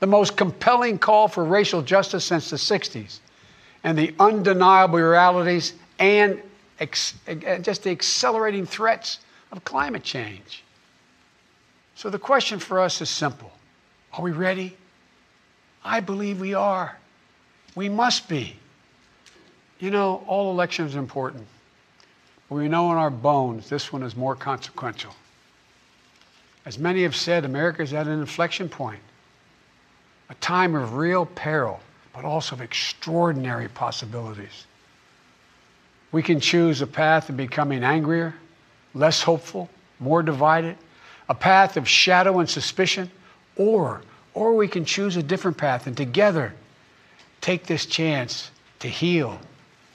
the 0.00 0.06
most 0.06 0.36
compelling 0.36 0.98
call 0.98 1.28
for 1.28 1.44
racial 1.44 1.82
justice 1.82 2.24
since 2.24 2.50
the 2.50 2.56
60s, 2.56 3.18
and 3.84 3.98
the 3.98 4.14
undeniable 4.18 4.98
realities 4.98 5.74
and 5.98 6.40
ex- 6.80 7.14
uh, 7.28 7.58
just 7.58 7.82
the 7.82 7.90
accelerating 7.90 8.66
threats 8.66 9.20
of 9.52 9.64
climate 9.64 10.02
change. 10.02 10.64
So 11.94 12.10
the 12.10 12.18
question 12.18 12.58
for 12.58 12.80
us 12.80 13.00
is 13.00 13.08
simple 13.08 13.52
Are 14.12 14.22
we 14.22 14.32
ready? 14.32 14.76
I 15.84 16.00
believe 16.00 16.40
we 16.40 16.54
are. 16.54 16.98
We 17.74 17.88
must 17.88 18.28
be. 18.28 18.56
You 19.78 19.90
know, 19.90 20.24
all 20.26 20.50
elections 20.50 20.96
are 20.96 21.00
important. 21.00 21.46
But 22.48 22.56
we 22.56 22.68
know 22.68 22.90
in 22.92 22.98
our 22.98 23.10
bones 23.10 23.68
this 23.68 23.92
one 23.92 24.02
is 24.02 24.16
more 24.16 24.34
consequential. 24.34 25.14
As 26.66 26.78
many 26.78 27.02
have 27.02 27.16
said, 27.16 27.44
America 27.44 27.82
is 27.82 27.92
at 27.92 28.06
an 28.06 28.20
inflection 28.20 28.68
point, 28.68 29.00
a 30.30 30.34
time 30.36 30.74
of 30.74 30.94
real 30.94 31.26
peril, 31.26 31.80
but 32.14 32.24
also 32.24 32.54
of 32.56 32.62
extraordinary 32.62 33.68
possibilities. 33.68 34.66
We 36.14 36.22
can 36.22 36.38
choose 36.38 36.80
a 36.80 36.86
path 36.86 37.28
of 37.28 37.36
becoming 37.36 37.82
angrier, 37.82 38.36
less 38.94 39.20
hopeful, 39.20 39.68
more 39.98 40.22
divided, 40.22 40.76
a 41.28 41.34
path 41.34 41.76
of 41.76 41.88
shadow 41.88 42.38
and 42.38 42.48
suspicion, 42.48 43.10
or, 43.56 44.00
or 44.32 44.54
we 44.54 44.68
can 44.68 44.84
choose 44.84 45.16
a 45.16 45.24
different 45.24 45.56
path 45.56 45.88
and 45.88 45.96
together 45.96 46.54
take 47.40 47.66
this 47.66 47.84
chance 47.84 48.52
to 48.78 48.86
heal, 48.86 49.40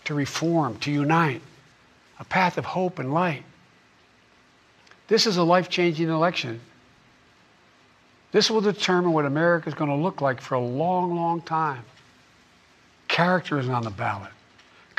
to 0.03 0.13
reform, 0.13 0.77
to 0.79 0.91
unite, 0.91 1.41
a 2.19 2.25
path 2.25 2.57
of 2.57 2.65
hope 2.65 2.99
and 2.99 3.13
light. 3.13 3.45
This 5.07 5.25
is 5.25 5.37
a 5.37 5.43
life 5.43 5.69
changing 5.69 6.09
election. 6.09 6.59
This 8.33 8.51
will 8.51 8.59
determine 8.59 9.13
what 9.13 9.23
America 9.23 9.69
is 9.69 9.73
going 9.73 9.89
to 9.89 9.95
look 9.95 10.19
like 10.19 10.41
for 10.41 10.55
a 10.55 10.59
long, 10.59 11.15
long 11.15 11.41
time. 11.43 11.85
Character 13.07 13.57
is 13.57 13.69
on 13.69 13.83
the 13.83 13.89
ballot, 13.89 14.31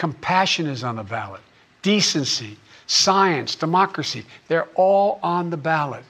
compassion 0.00 0.66
is 0.66 0.82
on 0.82 0.96
the 0.96 1.02
ballot, 1.02 1.42
decency, 1.82 2.56
science, 2.86 3.54
democracy, 3.54 4.24
they're 4.48 4.66
all 4.74 5.20
on 5.22 5.50
the 5.50 5.58
ballot. 5.58 6.02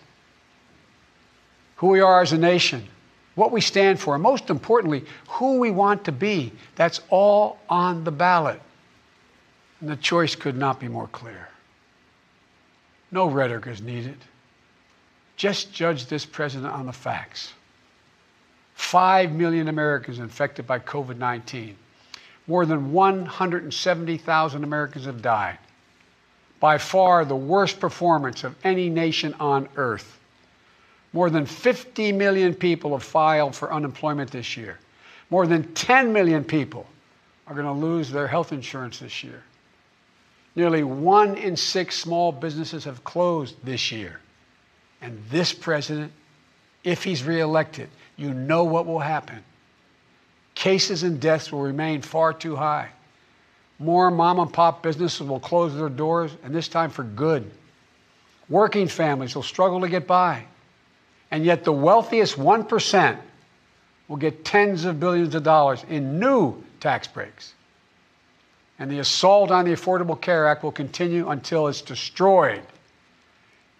Who 1.75 1.88
we 1.88 2.00
are 2.00 2.23
as 2.23 2.32
a 2.32 2.38
nation, 2.38 2.87
what 3.35 3.50
we 3.50 3.61
stand 3.61 3.99
for, 3.99 4.14
and 4.14 4.23
most 4.23 4.49
importantly, 4.49 5.04
who 5.28 5.59
we 5.59 5.73
want 5.73 6.04
to 6.04 6.12
be, 6.12 6.52
that's 6.76 7.00
all 7.11 7.59
on 7.68 8.04
the 8.04 8.12
ballot. 8.12 8.62
And 9.80 9.88
the 9.88 9.97
choice 9.97 10.37
could 10.37 10.56
not 10.56 10.78
be 10.78 10.87
more 10.87 11.09
clear. 11.09 11.49
No 13.11 13.28
rhetoric 13.28 13.66
is 13.66 13.82
needed. 13.82 14.18
Just 15.35 15.73
judge 15.73 16.06
this 16.06 16.25
president 16.25 16.73
on 16.73 16.87
the 16.87 16.92
facts. 16.92 17.54
Five 18.75 19.32
million 19.32 19.66
Americans 19.66 20.20
infected 20.20 20.64
by 20.64 20.78
COVID 20.78 21.16
19. 21.16 21.76
More 22.50 22.66
than 22.66 22.90
170,000 22.90 24.64
Americans 24.64 25.04
have 25.04 25.23
died. 25.23 25.57
By 26.59 26.78
far 26.78 27.25
the 27.25 27.37
worst 27.37 27.78
performance 27.78 28.42
of 28.42 28.57
any 28.64 28.90
nation 28.90 29.37
on 29.38 29.69
earth. 29.76 30.19
More 31.12 31.30
than 31.30 31.47
50 31.47 32.11
million 32.11 32.52
people 32.52 32.90
have 32.90 33.04
filed 33.04 33.54
for 33.54 33.73
unemployment 33.73 34.33
this 34.33 34.57
year. 34.57 34.80
More 35.30 35.47
than 35.47 35.73
10 35.75 36.12
million 36.12 36.42
people 36.42 36.88
are 37.47 37.54
going 37.54 37.66
to 37.66 37.87
lose 37.87 38.11
their 38.11 38.26
health 38.26 38.50
insurance 38.50 38.99
this 38.99 39.23
year. 39.23 39.45
Nearly 40.57 40.83
one 40.83 41.37
in 41.37 41.57
six 41.57 42.01
small 42.01 42.33
businesses 42.33 42.83
have 42.83 43.05
closed 43.05 43.55
this 43.62 43.92
year. 43.92 44.18
And 45.01 45.22
this 45.31 45.53
president, 45.53 46.11
if 46.83 47.05
he's 47.05 47.22
reelected, 47.22 47.88
you 48.16 48.35
know 48.35 48.64
what 48.64 48.87
will 48.87 48.98
happen. 48.98 49.44
Cases 50.61 51.03
and 51.03 51.20
deaths 51.20 51.51
will 51.51 51.62
remain 51.62 52.03
far 52.03 52.33
too 52.33 52.55
high. 52.55 52.90
More 53.81 54.11
mom 54.11 54.38
and 54.38 54.53
pop 54.53 54.83
businesses 54.83 55.27
will 55.27 55.40
close 55.40 55.75
their 55.75 55.88
doors, 55.88 56.31
and 56.44 56.55
this 56.55 56.68
time 56.68 56.90
for 56.90 57.03
good. 57.03 57.51
Working 58.49 58.87
families 58.87 59.35
will 59.35 59.42
struggle 59.42 59.81
to 59.81 59.88
get 59.88 60.07
by. 60.07 60.44
And 61.33 61.44
yet, 61.44 61.64
the 61.64 61.73
wealthiest 61.73 62.37
1% 62.37 63.18
will 64.07 64.16
get 64.16 64.44
tens 64.44 64.85
of 64.85 65.01
billions 65.01 65.35
of 65.35 65.42
dollars 65.42 65.85
in 65.88 66.20
new 66.20 66.62
tax 66.79 67.09
breaks 67.09 67.55
and 68.81 68.90
the 68.90 68.99
assault 68.99 69.51
on 69.51 69.66
the 69.66 69.73
Affordable 69.73 70.18
Care 70.18 70.49
Act 70.49 70.64
will 70.64 70.73
continue 70.73 71.29
until 71.29 71.68
it's 71.68 71.83
destroyed, 71.83 72.62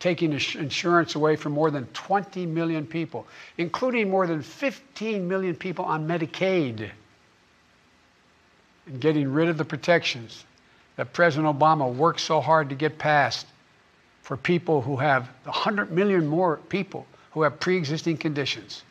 taking 0.01 0.33
insurance 0.33 1.15
away 1.15 1.37
from 1.37 1.53
more 1.53 1.71
than 1.71 1.87
20 1.89 2.47
million 2.47 2.87
people, 2.87 3.27
including 3.59 4.11
more 4.11 4.27
than 4.27 4.43
15 4.43 5.29
million 5.29 5.55
people 5.55 5.85
on 5.85 6.09
Medicaid, 6.09 6.91
and 8.87 9.01
getting 9.01 9.31
rid 9.31 9.49
of 9.49 9.59
the 9.59 9.65
protections 9.65 10.45
that 10.97 11.13
President 11.13 11.57
Obama 11.57 11.95
worked 11.95 12.21
so 12.21 12.41
hard 12.41 12.71
to 12.71 12.75
get 12.75 12.99
passed 12.99 13.47
for 14.23 14.37
people 14.37 14.81
who 14.81 14.97
have 14.97 15.29
100 15.45 15.93
million 15.93 16.27
more 16.27 16.57
people 16.69 17.07
who 17.33 17.43
have 17.43 17.61
pre 17.61 17.77
existing 17.77 18.17
conditions. 18.17 18.83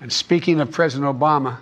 And 0.00 0.12
speaking 0.12 0.60
of 0.60 0.70
President 0.70 1.10
Obama, 1.18 1.56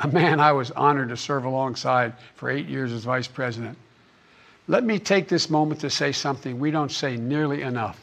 a 0.00 0.08
man 0.08 0.40
I 0.40 0.52
was 0.52 0.70
honored 0.70 1.10
to 1.10 1.16
serve 1.16 1.44
alongside 1.44 2.14
for 2.34 2.48
eight 2.48 2.66
years 2.66 2.92
as 2.92 3.04
vice 3.04 3.28
president. 3.28 3.76
Let 4.68 4.84
me 4.84 4.98
take 4.98 5.28
this 5.28 5.48
moment 5.48 5.80
to 5.80 5.90
say 5.90 6.12
something 6.12 6.58
we 6.60 6.70
don't 6.70 6.92
say 6.92 7.16
nearly 7.16 7.62
enough. 7.62 7.98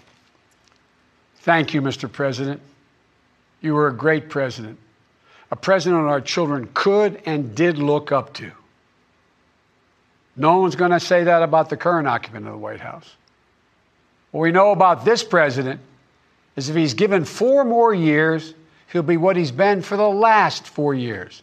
Thank 1.38 1.76
you, 1.76 1.82
Mr. 1.82 2.12
President. 2.12 2.60
You 3.62 3.76
were 3.76 3.88
a 3.88 3.94
great 3.94 4.30
president, 4.30 4.78
a 5.52 5.56
president 5.56 6.02
our 6.08 6.22
children 6.22 6.70
could 6.74 7.22
and 7.26 7.56
did 7.56 7.78
look 7.78 8.12
up 8.12 8.34
to. 8.36 8.52
No 10.36 10.60
one's 10.60 10.76
going 10.76 10.92
to 10.92 11.00
say 11.00 11.24
that 11.24 11.44
about 11.44 11.70
the 11.70 11.78
current 11.78 12.08
occupant 12.08 12.46
of 12.46 12.52
the 12.52 12.58
White 12.58 12.82
House. 12.82 13.16
What 14.32 14.42
we 14.42 14.52
know 14.52 14.72
about 14.72 15.06
this 15.06 15.24
president 15.24 15.80
is 16.56 16.68
if 16.68 16.76
he's 16.76 16.94
given 16.94 17.26
four 17.26 17.64
more 17.64 17.94
years, 17.94 18.54
he'll 18.92 19.04
be 19.04 19.18
what 19.18 19.38
he's 19.38 19.52
been 19.52 19.82
for 19.82 19.98
the 19.98 20.10
last 20.10 20.68
four 20.68 20.94
years 20.94 21.42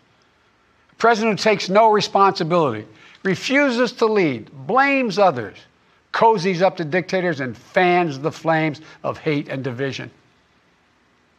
A 0.93 0.95
president 0.97 1.41
who 1.41 1.43
takes 1.43 1.69
no 1.69 1.91
responsibility, 1.91 2.87
refuses 3.23 3.93
to 3.93 4.07
lead, 4.07 4.51
blames 4.67 5.19
others, 5.19 5.57
cozies 6.13 6.63
up 6.63 6.77
to 6.77 6.85
dictators, 6.85 7.41
and 7.41 7.57
fans 7.57 8.19
the 8.19 8.33
flames 8.33 8.81
of 9.03 9.19
hate 9.19 9.49
and 9.49 9.63
division. 9.63 10.11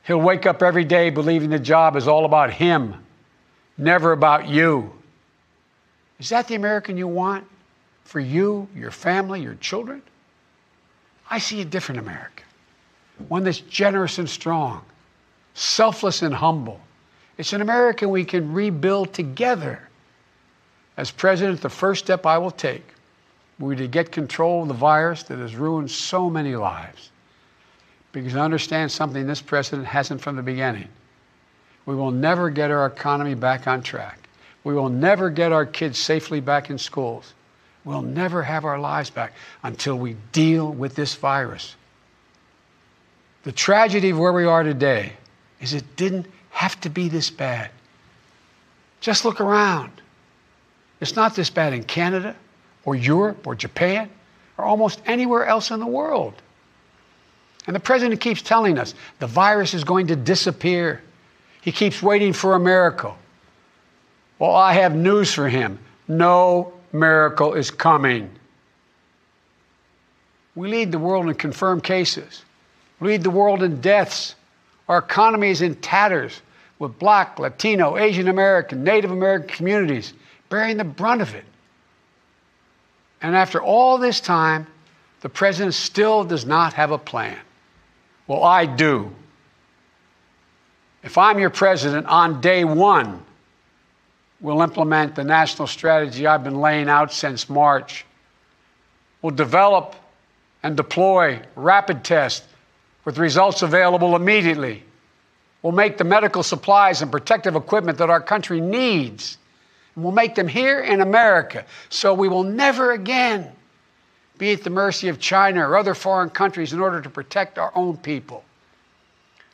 He'll 0.03 0.21
wake 0.21 0.45
up 0.45 0.61
every 0.61 0.83
day 0.83 1.09
believing 1.09 1.49
the 1.49 1.59
job 1.59 1.95
is 1.95 2.07
all 2.07 2.25
about 2.25 2.51
him, 2.51 2.95
never 3.77 4.11
about 4.11 4.47
you. 4.47 4.91
Is 6.19 6.29
that 6.29 6.47
the 6.47 6.55
American 6.55 6.97
you 6.97 7.07
want 7.07 7.45
for 8.03 8.19
you, 8.19 8.67
your 8.75 8.91
family, 8.91 9.41
your 9.41 9.55
children? 9.55 10.01
I 11.29 11.39
see 11.39 11.61
a 11.61 11.65
different 11.65 11.99
America, 11.99 12.43
one 13.27 13.43
that's 13.43 13.59
generous 13.59 14.19
and 14.19 14.29
strong, 14.29 14.83
selfless 15.53 16.21
and 16.21 16.33
humble 16.33 16.79
it's 17.37 17.53
an 17.53 17.61
America 17.61 18.07
we 18.07 18.25
can 18.25 18.53
rebuild 18.53 19.13
together. 19.13 19.81
As 20.97 21.11
president, 21.11 21.61
the 21.61 21.69
first 21.69 22.03
step 22.05 22.25
I 22.25 22.37
will 22.37 22.51
take 22.51 22.83
will 23.59 23.69
be 23.69 23.75
to 23.77 23.87
get 23.87 24.11
control 24.11 24.63
of 24.63 24.67
the 24.67 24.73
virus 24.73 25.23
that 25.23 25.39
has 25.39 25.55
ruined 25.55 25.89
so 25.89 26.29
many 26.29 26.55
lives. 26.55 27.09
Because 28.11 28.35
I 28.35 28.41
understand 28.41 28.91
something 28.91 29.25
this 29.25 29.41
president 29.41 29.87
hasn't 29.87 30.21
from 30.21 30.35
the 30.35 30.43
beginning. 30.43 30.87
We 31.85 31.95
will 31.95 32.11
never 32.11 32.49
get 32.49 32.71
our 32.71 32.85
economy 32.85 33.33
back 33.33 33.67
on 33.67 33.81
track. 33.81 34.19
We 34.63 34.73
will 34.73 34.89
never 34.89 35.29
get 35.29 35.51
our 35.51 35.65
kids 35.65 35.97
safely 35.97 36.39
back 36.39 36.69
in 36.69 36.77
schools. 36.77 37.33
We'll 37.85 38.01
never 38.01 38.43
have 38.43 38.63
our 38.63 38.79
lives 38.79 39.09
back 39.09 39.33
until 39.63 39.97
we 39.97 40.15
deal 40.31 40.71
with 40.71 40.95
this 40.95 41.15
virus. 41.15 41.75
The 43.43 43.51
tragedy 43.51 44.11
of 44.11 44.19
where 44.19 44.31
we 44.31 44.45
are 44.45 44.63
today 44.63 45.13
is 45.59 45.73
it 45.73 45.95
didn't 45.97 46.27
have 46.51 46.79
to 46.81 46.89
be 46.89 47.09
this 47.09 47.29
bad. 47.29 47.71
Just 49.01 49.25
look 49.25 49.41
around. 49.41 49.91
It's 51.03 51.17
not 51.17 51.35
this 51.35 51.49
bad 51.49 51.73
in 51.73 51.83
Canada 51.83 52.33
or 52.85 52.95
Europe 52.95 53.45
or 53.45 53.55
Japan 53.55 54.09
or 54.57 54.63
almost 54.63 55.01
anywhere 55.05 55.45
else 55.45 55.69
in 55.69 55.81
the 55.81 55.85
world. 55.85 56.33
And 57.67 57.75
the 57.75 57.79
president 57.81 58.21
keeps 58.21 58.41
telling 58.41 58.79
us 58.79 58.95
the 59.19 59.27
virus 59.27 59.73
is 59.73 59.83
going 59.83 60.07
to 60.07 60.15
disappear. 60.15 61.01
He 61.59 61.73
keeps 61.73 62.01
waiting 62.01 62.31
for 62.31 62.55
a 62.55 62.59
miracle. 62.59 63.17
Well, 64.39 64.55
I 64.55 64.75
have 64.75 64.95
news 64.95 65.33
for 65.33 65.49
him 65.49 65.77
no 66.07 66.71
miracle 66.93 67.53
is 67.53 67.69
coming. 67.69 68.29
We 70.55 70.69
lead 70.69 70.93
the 70.93 70.99
world 70.99 71.27
in 71.27 71.35
confirmed 71.35 71.83
cases, 71.83 72.43
we 73.01 73.09
lead 73.09 73.23
the 73.23 73.29
world 73.29 73.61
in 73.61 73.81
deaths. 73.81 74.35
Our 74.87 74.99
economy 74.99 75.49
is 75.49 75.61
in 75.61 75.75
tatters 75.75 76.41
with 76.79 76.97
black, 76.97 77.39
Latino, 77.39 77.97
Asian 77.97 78.29
American, 78.29 78.85
Native 78.85 79.11
American 79.11 79.49
communities 79.49 80.13
bearing 80.53 80.77
the 80.77 80.83
brunt 80.83 81.19
of 81.19 81.33
it. 81.33 81.45
And 83.23 83.35
after 83.35 83.59
all 83.59 83.97
this 83.97 84.21
time, 84.21 84.67
the 85.21 85.29
president 85.29 85.73
still 85.73 86.23
does 86.23 86.45
not 86.45 86.73
have 86.73 86.91
a 86.91 86.97
plan. 86.99 87.39
Well, 88.27 88.43
I 88.43 88.67
do. 88.67 89.11
If 91.01 91.17
I'm 91.17 91.39
your 91.39 91.49
president 91.49 92.05
on 92.05 92.39
day 92.39 92.65
one, 92.65 93.25
we'll 94.41 94.61
implement 94.61 95.15
the 95.15 95.23
national 95.23 95.67
strategy 95.67 96.27
I've 96.27 96.43
been 96.43 96.61
laying 96.61 96.87
out 96.87 97.11
since 97.11 97.49
March. 97.49 98.05
We'll 99.23 99.35
develop 99.35 99.95
and 100.61 100.77
deploy 100.77 101.41
rapid 101.55 102.03
tests 102.03 102.47
with 103.05 103.17
results 103.17 103.63
available 103.63 104.15
immediately. 104.15 104.83
We'll 105.63 105.73
make 105.73 105.97
the 105.97 106.03
medical 106.03 106.43
supplies 106.43 107.01
and 107.01 107.11
protective 107.11 107.55
equipment 107.55 107.97
that 107.97 108.11
our 108.11 108.21
country 108.21 108.61
needs. 108.61 109.39
We'll 109.95 110.11
make 110.11 110.35
them 110.35 110.47
here 110.47 110.81
in 110.81 111.01
America 111.01 111.65
so 111.89 112.13
we 112.13 112.27
will 112.27 112.43
never 112.43 112.91
again 112.93 113.51
be 114.37 114.51
at 114.51 114.63
the 114.63 114.69
mercy 114.69 115.09
of 115.09 115.19
China 115.19 115.67
or 115.67 115.77
other 115.77 115.93
foreign 115.93 116.29
countries 116.29 116.73
in 116.73 116.79
order 116.79 117.01
to 117.01 117.09
protect 117.09 117.59
our 117.59 117.71
own 117.75 117.97
people. 117.97 118.43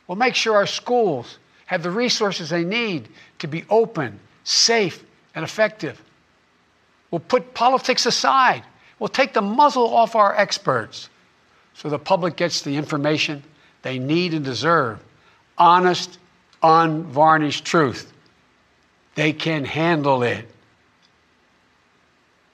We'll 0.06 0.16
make 0.16 0.34
sure 0.34 0.56
our 0.56 0.66
schools 0.66 1.38
have 1.66 1.82
the 1.82 1.90
resources 1.90 2.50
they 2.50 2.64
need 2.64 3.08
to 3.38 3.46
be 3.46 3.64
open, 3.68 4.18
safe, 4.44 5.04
and 5.34 5.44
effective. 5.44 6.02
We'll 7.10 7.20
put 7.20 7.54
politics 7.54 8.06
aside. 8.06 8.64
We'll 8.98 9.08
take 9.08 9.32
the 9.32 9.42
muzzle 9.42 9.94
off 9.94 10.16
our 10.16 10.34
experts 10.34 11.10
so 11.74 11.88
the 11.88 11.98
public 11.98 12.36
gets 12.36 12.62
the 12.62 12.76
information 12.76 13.42
they 13.82 13.98
need 13.98 14.34
and 14.34 14.44
deserve 14.44 15.00
honest, 15.60 16.18
unvarnished 16.62 17.64
truth. 17.64 18.12
They 19.20 19.34
can 19.34 19.66
handle 19.66 20.22
it. 20.22 20.48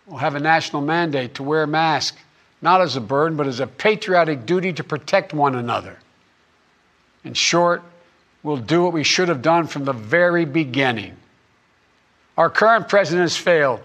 We'll 0.04 0.18
have 0.18 0.34
a 0.34 0.40
national 0.40 0.82
mandate 0.82 1.36
to 1.36 1.44
wear 1.44 1.62
a 1.62 1.66
mask, 1.68 2.18
not 2.60 2.80
as 2.80 2.96
a 2.96 3.00
burden, 3.00 3.36
but 3.36 3.46
as 3.46 3.60
a 3.60 3.68
patriotic 3.68 4.46
duty 4.46 4.72
to 4.72 4.82
protect 4.82 5.32
one 5.32 5.54
another. 5.54 5.96
In 7.22 7.34
short, 7.34 7.84
we'll 8.42 8.56
do 8.56 8.82
what 8.82 8.92
we 8.92 9.04
should 9.04 9.28
have 9.28 9.42
done 9.42 9.68
from 9.68 9.84
the 9.84 9.92
very 9.92 10.44
beginning. 10.44 11.16
Our 12.36 12.50
current 12.50 12.88
president 12.88 13.22
has 13.22 13.36
failed 13.36 13.82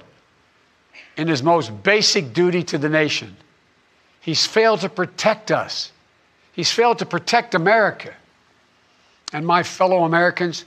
in 1.18 1.28
his 1.28 1.44
most 1.44 1.84
basic 1.84 2.34
duty 2.34 2.64
to 2.64 2.80
the 2.80 2.90
nation. 2.90 3.38
He's 4.22 4.48
failed 4.48 4.80
to 4.80 4.90
protect 4.90 5.52
us. 5.52 5.92
He's 6.52 6.72
failed 6.72 6.98
to 6.98 7.06
protect 7.06 7.54
America. 7.54 8.12
And 9.34 9.46
my 9.46 9.62
fellow 9.62 10.04
Americans, 10.04 10.66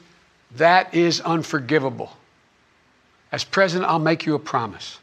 that 0.57 0.95
is 0.95 1.21
unforgivable. 1.21 2.12
As 3.33 3.45
president, 3.45 3.90
I'll 3.90 3.99
make 3.99 4.27
you 4.27 4.35
a 4.35 4.38
promise. 4.38 4.99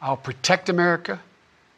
I'll 0.00 0.16
protect 0.16 0.68
America. 0.68 1.20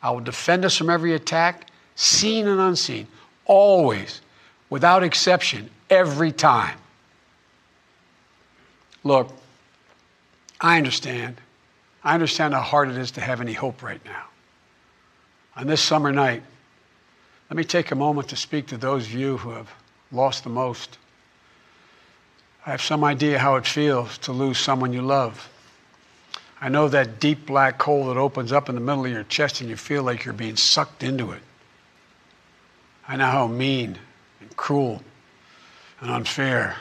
I 0.03 0.11
will 0.11 0.20
defend 0.20 0.64
us 0.64 0.77
from 0.77 0.90
every 0.90 1.14
attack, 1.14 1.68
seen 1.94 2.46
and 2.46 2.61
unseen, 2.61 3.07
always, 3.44 4.20
without 4.70 5.03
exception, 5.03 5.70
every 5.90 6.33
time. 6.33 6.79
Look, 9.05 9.31
I 10.61 10.77
understand. 10.79 11.37
I 12.03 12.14
understand 12.14 12.55
how 12.55 12.61
hard 12.61 12.88
it 12.88 12.96
is 12.96 13.11
to 13.12 13.20
have 13.20 13.40
any 13.40 13.53
hope 13.53 13.83
right 13.83 14.05
now. 14.05 14.24
On 15.57 15.66
this 15.66 15.81
summer 15.81 16.12
night, 16.12 16.42
let 17.51 17.57
me 17.57 17.64
take 17.64 17.90
a 17.90 17.94
moment 17.94 18.29
to 18.29 18.37
speak 18.37 18.66
to 18.68 18.77
those 18.77 19.07
of 19.07 19.12
you 19.12 19.38
who 19.38 19.51
have 19.51 19.72
lost 20.12 20.44
the 20.44 20.51
most. 20.51 20.98
I 22.68 22.72
have 22.72 22.83
some 22.83 23.02
idea 23.02 23.38
how 23.38 23.57
it 23.57 23.66
feels 23.66 24.18
to 24.18 24.33
lose 24.33 24.59
someone 24.59 24.92
you 24.92 25.00
love. 25.00 25.48
I 26.61 26.68
know 26.68 26.87
that 26.88 27.18
deep 27.18 27.46
black 27.46 27.81
hole 27.81 28.09
that 28.09 28.18
opens 28.18 28.52
up 28.52 28.68
in 28.68 28.74
the 28.74 28.81
middle 28.83 29.07
of 29.07 29.11
your 29.11 29.22
chest 29.22 29.62
and 29.62 29.70
you 29.70 29.76
feel 29.76 30.02
like 30.02 30.26
you're 30.26 30.35
being 30.35 30.57
sucked 30.57 31.02
into 31.02 31.31
it. 31.31 31.40
I 33.09 33.16
know 33.16 33.24
how 33.24 33.46
mean 33.46 33.96
and 34.42 34.54
cruel 34.54 35.02
and 36.02 36.11
unfair 36.11 36.76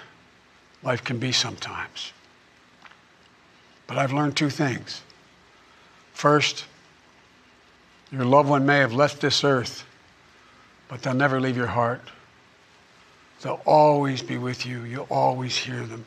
life 0.84 1.06
can 1.06 1.19
be 1.19 1.32
sometimes. 1.32 2.12
But 3.88 3.97
I've 3.97 4.12
learned 4.12 4.36
two 4.36 4.50
things. 4.50 5.02
First, 6.12 6.65
your 8.12 8.26
loved 8.26 8.50
one 8.50 8.65
may 8.65 8.80
have 8.80 8.91
left 8.91 9.21
this 9.21 9.41
earth, 9.41 9.86
but 10.89 11.02
they'll 11.02 11.13
never 11.13 11.39
leave 11.39 11.56
your 11.56 11.67
heart. 11.67 12.02
They'll 13.41 13.62
always 13.65 14.21
be 14.21 14.38
with 14.38 14.65
you. 14.65 14.84
You'll 14.84 15.08
always 15.10 15.56
hear 15.56 15.84
them. 15.86 16.06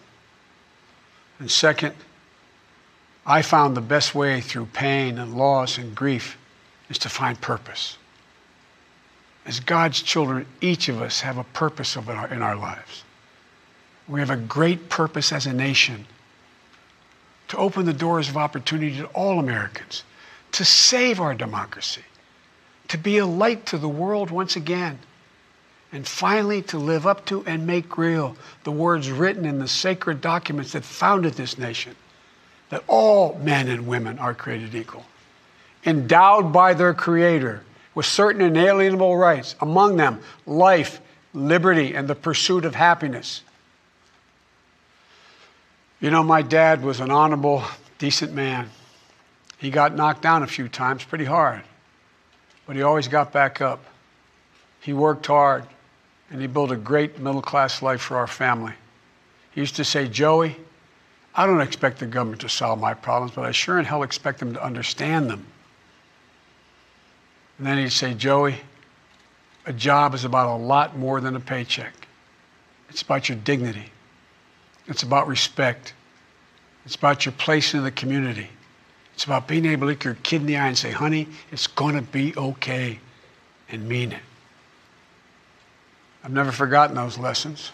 And 1.39 1.51
second, 1.51 1.95
I 3.25 3.43
found 3.43 3.77
the 3.77 3.81
best 3.81 4.15
way 4.15 4.41
through 4.41 4.67
pain 4.67 5.19
and 5.19 5.37
loss 5.37 5.79
and 5.79 5.95
grief 5.95 6.37
is 6.89 6.99
to 6.99 7.09
find 7.09 7.41
purpose. 7.41 7.97
As 9.47 9.61
God's 9.61 10.03
children, 10.03 10.47
each 10.61 10.89
of 10.89 11.01
us 11.01 11.21
have 11.21 11.39
a 11.39 11.45
purpose 11.45 11.97
in 11.97 12.09
our 12.09 12.57
lives. 12.57 13.05
We 14.09 14.21
have 14.21 14.31
a 14.31 14.37
great 14.37 14.89
purpose 14.89 15.33
as 15.33 15.47
a 15.47 15.53
nation 15.53 16.07
to 17.49 17.57
open 17.57 17.87
the 17.87 17.93
doors 17.93 18.29
of 18.29 18.37
opportunity 18.37 18.97
to 18.99 19.07
all 19.07 19.39
Americans, 19.39 20.05
to 20.53 20.65
save 20.65 21.21
our 21.21 21.35
democracy, 21.35 22.03
to 22.89 22.99
be 22.99 23.19
a 23.19 23.27
light 23.27 23.67
to 23.67 23.79
the 23.79 23.89
world 23.89 24.31
once 24.31 24.57
again 24.57 24.99
and 25.93 26.07
finally 26.07 26.63
to 26.63 26.79
live 26.79 27.07
up 27.07 27.25
to 27.27 27.45
and 27.47 27.67
make 27.67 27.99
real 27.99 28.37
the 28.65 28.71
words 28.71 29.11
written 29.11 29.45
in 29.45 29.59
the 29.59 29.69
sacred 29.69 30.21
documents 30.21 30.73
that 30.73 30.85
founded 30.85 31.35
this 31.35 31.59
nation 31.59 31.97
that 32.71 32.85
all 32.87 33.37
men 33.43 33.69
and 33.69 33.87
women 33.87 34.19
are 34.19 34.33
created 34.33 34.75
equal, 34.75 35.05
endowed 35.85 36.53
by 36.53 36.73
their 36.73 36.95
Creator 36.95 37.63
with 37.95 38.07
certain 38.07 38.41
inalienable 38.41 39.17
rights, 39.17 39.57
among 39.61 39.97
them 39.97 40.21
life, 40.47 41.01
liberty, 41.35 41.95
and 41.95 42.07
the 42.07 42.15
pursuit 42.15 42.65
of 42.65 42.77
happiness. 42.77 43.43
You 46.01 46.11
know, 46.11 46.23
my 46.23 46.43
dad 46.43 46.83
was 46.83 47.01
an 47.01 47.11
honorable, 47.11 47.65
decent 47.99 48.33
man. 48.33 48.71
He 49.59 49.71
got 49.71 49.97
knocked 49.97 50.23
down 50.23 50.45
a 50.45 50.47
few 50.47 50.69
times 50.69 51.05
pretty 51.05 51.25
hard, 51.25 51.63
but 52.67 52.77
he 52.77 52.83
always 52.83 53.09
got 53.09 53.33
back 53.33 53.61
up. 53.61 53.85
He 54.81 54.93
worked 54.93 55.27
hard 55.27 55.67
and 56.31 56.41
he 56.41 56.47
built 56.47 56.71
a 56.71 56.77
great 56.77 57.19
middle 57.19 57.43
class 57.43 57.83
life 57.83 58.01
for 58.01 58.17
our 58.17 58.27
family. 58.27 58.73
He 59.51 59.61
used 59.61 59.77
to 59.77 59.85
say, 59.85 60.09
Joey, 60.09 60.57
I 61.35 61.47
don't 61.47 61.61
expect 61.61 61.99
the 61.99 62.07
government 62.07 62.41
to 62.43 62.49
solve 62.49 62.81
my 62.81 62.95
problems, 62.95 63.33
but 63.35 63.45
I 63.45 63.53
sure 63.53 63.79
in 63.79 63.85
hell 63.85 64.03
expect 64.03 64.39
them 64.39 64.55
to 64.55 64.65
understand 64.65 65.29
them. 65.29 65.47
And 67.59 67.67
then 67.67 67.79
he'd 67.79 67.91
say, 67.93 68.15
Joey, 68.15 68.57
a 69.67 69.73
job 69.73 70.15
is 70.15 70.25
about 70.25 70.49
a 70.49 70.57
lot 70.57 70.97
more 70.97 71.21
than 71.21 71.37
a 71.37 71.41
paycheck. 71.41 71.93
It's 72.89 73.03
about 73.03 73.29
your 73.29 73.39
dignity. 73.39 73.91
It's 74.87 75.03
about 75.03 75.29
respect. 75.29 75.95
It's 76.85 76.97
about 76.97 77.25
your 77.25 77.33
place 77.33 77.75
in 77.75 77.85
the 77.85 77.91
community. 77.91 78.49
It's 79.15 79.25
about 79.25 79.47
being 79.47 79.67
able 79.67 79.87
to 79.87 79.91
look 79.91 80.05
your 80.05 80.17
kid 80.23 80.41
in 80.41 80.47
the 80.47 80.57
eye 80.57 80.69
and 80.69 80.79
say, 80.79 80.91
honey, 80.91 81.29
it's 81.53 81.67
going 81.67 81.95
to 81.95 82.03
be 82.03 82.35
okay, 82.37 82.99
and 83.69 83.87
mean 83.87 84.13
it. 84.13 84.23
I've 86.23 86.33
never 86.33 86.53
forgotten 86.53 86.97
those 86.97 87.19
lessons. 87.19 87.73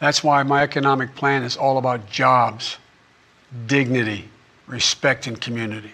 That's 0.00 0.24
why 0.24 0.42
my 0.42 0.62
economic 0.62 1.14
plan 1.14 1.42
is 1.42 1.56
all 1.56 1.78
about 1.78 2.10
jobs, 2.10 2.78
dignity, 3.66 4.28
respect, 4.66 5.26
and 5.26 5.40
community. 5.40 5.92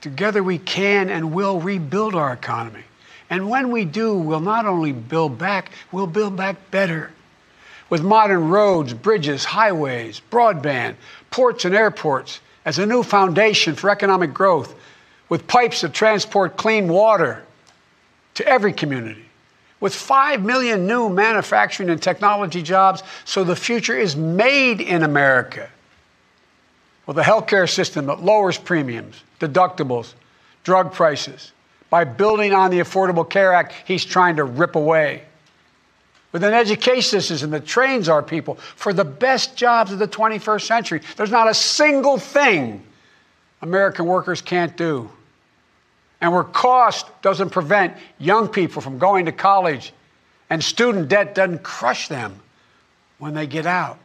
Together 0.00 0.42
we 0.42 0.58
can 0.58 1.10
and 1.10 1.34
will 1.34 1.60
rebuild 1.60 2.14
our 2.14 2.32
economy. 2.32 2.84
And 3.30 3.50
when 3.50 3.70
we 3.70 3.84
do, 3.84 4.14
we'll 4.14 4.40
not 4.40 4.64
only 4.64 4.92
build 4.92 5.38
back, 5.38 5.72
we'll 5.92 6.06
build 6.06 6.36
back 6.36 6.70
better. 6.70 7.10
With 7.90 8.02
modern 8.02 8.48
roads, 8.48 8.94
bridges, 8.94 9.44
highways, 9.44 10.22
broadband, 10.30 10.94
ports, 11.30 11.64
and 11.64 11.74
airports 11.74 12.40
as 12.64 12.78
a 12.78 12.86
new 12.86 13.02
foundation 13.02 13.74
for 13.74 13.90
economic 13.90 14.32
growth, 14.32 14.74
with 15.28 15.46
pipes 15.46 15.82
that 15.82 15.92
transport 15.92 16.56
clean 16.56 16.88
water 16.88 17.44
to 18.34 18.46
every 18.46 18.72
community 18.72 19.27
with 19.80 19.94
5 19.94 20.44
million 20.44 20.86
new 20.86 21.08
manufacturing 21.08 21.90
and 21.90 22.02
technology 22.02 22.62
jobs, 22.62 23.02
so 23.24 23.44
the 23.44 23.56
future 23.56 23.96
is 23.96 24.16
made 24.16 24.80
in 24.80 25.02
America. 25.02 25.68
With 27.06 27.18
a 27.18 27.22
healthcare 27.22 27.68
system 27.68 28.06
that 28.06 28.22
lowers 28.22 28.58
premiums, 28.58 29.22
deductibles, 29.40 30.14
drug 30.64 30.92
prices, 30.92 31.52
by 31.90 32.04
building 32.04 32.52
on 32.52 32.70
the 32.70 32.80
Affordable 32.80 33.28
Care 33.28 33.54
Act 33.54 33.74
he's 33.86 34.04
trying 34.04 34.36
to 34.36 34.44
rip 34.44 34.76
away. 34.76 35.22
With 36.32 36.44
an 36.44 36.52
education 36.52 37.22
system 37.22 37.50
that 37.52 37.64
trains 37.64 38.08
our 38.08 38.22
people 38.22 38.56
for 38.76 38.92
the 38.92 39.04
best 39.04 39.56
jobs 39.56 39.92
of 39.92 39.98
the 39.98 40.08
21st 40.08 40.66
century, 40.66 41.00
there's 41.16 41.30
not 41.30 41.48
a 41.48 41.54
single 41.54 42.18
thing 42.18 42.82
American 43.62 44.04
workers 44.04 44.42
can't 44.42 44.76
do 44.76 45.10
and 46.20 46.32
where 46.32 46.44
cost 46.44 47.06
doesn't 47.22 47.50
prevent 47.50 47.96
young 48.18 48.48
people 48.48 48.82
from 48.82 48.98
going 48.98 49.26
to 49.26 49.32
college 49.32 49.92
and 50.50 50.62
student 50.62 51.08
debt 51.08 51.34
doesn't 51.34 51.62
crush 51.62 52.08
them. 52.08 52.40
when 53.18 53.34
they 53.34 53.48
get 53.48 53.66
out. 53.66 53.98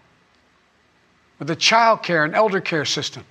With 1.37 1.49
a 1.51 1.55
child 1.55 2.01
care 2.01 2.25
and 2.25 2.33
elder 2.33 2.59
care 2.59 2.85
system 2.85 3.23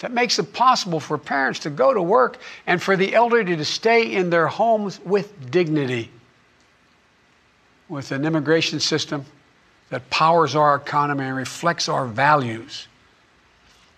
that 0.00 0.12
makes 0.12 0.38
it 0.38 0.52
possible 0.52 1.00
for 1.00 1.18
parents 1.18 1.60
to 1.60 1.70
go 1.70 1.92
to 1.92 2.02
work 2.02 2.38
and 2.66 2.82
for 2.82 2.96
the 2.96 3.14
elderly 3.14 3.56
to 3.56 3.64
stay 3.64 4.12
in 4.12 4.30
their 4.30 4.46
homes 4.46 5.00
with 5.04 5.50
dignity. 5.50 6.10
With 7.88 8.12
an 8.12 8.24
immigration 8.24 8.80
system 8.80 9.24
that 9.90 10.08
powers 10.10 10.54
our 10.54 10.76
economy 10.76 11.24
and 11.24 11.36
reflects 11.36 11.88
our 11.88 12.06
values. 12.06 12.86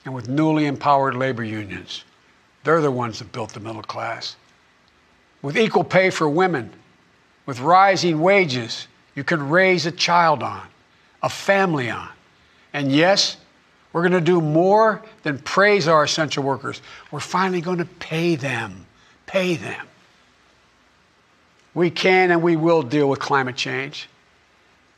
And 0.04 0.14
with 0.14 0.28
newly 0.28 0.66
empowered 0.66 1.16
labor 1.16 1.44
unions. 1.44 2.04
They're 2.64 2.80
the 2.80 2.90
ones 2.90 3.18
that 3.18 3.32
built 3.32 3.52
the 3.52 3.60
middle 3.60 3.82
class. 3.82 4.36
With 5.42 5.56
equal 5.56 5.84
pay 5.84 6.10
for 6.10 6.28
women, 6.28 6.70
with 7.46 7.60
rising 7.60 8.20
wages, 8.20 8.86
you 9.14 9.24
can 9.24 9.48
raise 9.48 9.86
a 9.86 9.92
child 9.92 10.42
on, 10.42 10.66
a 11.22 11.28
family 11.28 11.90
on. 11.90 12.08
And 12.72 12.92
yes, 12.92 13.36
we're 13.92 14.02
going 14.02 14.12
to 14.12 14.20
do 14.20 14.40
more 14.40 15.02
than 15.22 15.38
praise 15.38 15.88
our 15.88 16.04
essential 16.04 16.44
workers. 16.44 16.80
We're 17.10 17.20
finally 17.20 17.60
going 17.60 17.78
to 17.78 17.86
pay 17.86 18.36
them. 18.36 18.86
Pay 19.26 19.56
them. 19.56 19.86
We 21.74 21.90
can 21.90 22.30
and 22.30 22.42
we 22.42 22.56
will 22.56 22.82
deal 22.82 23.08
with 23.08 23.20
climate 23.20 23.56
change. 23.56 24.08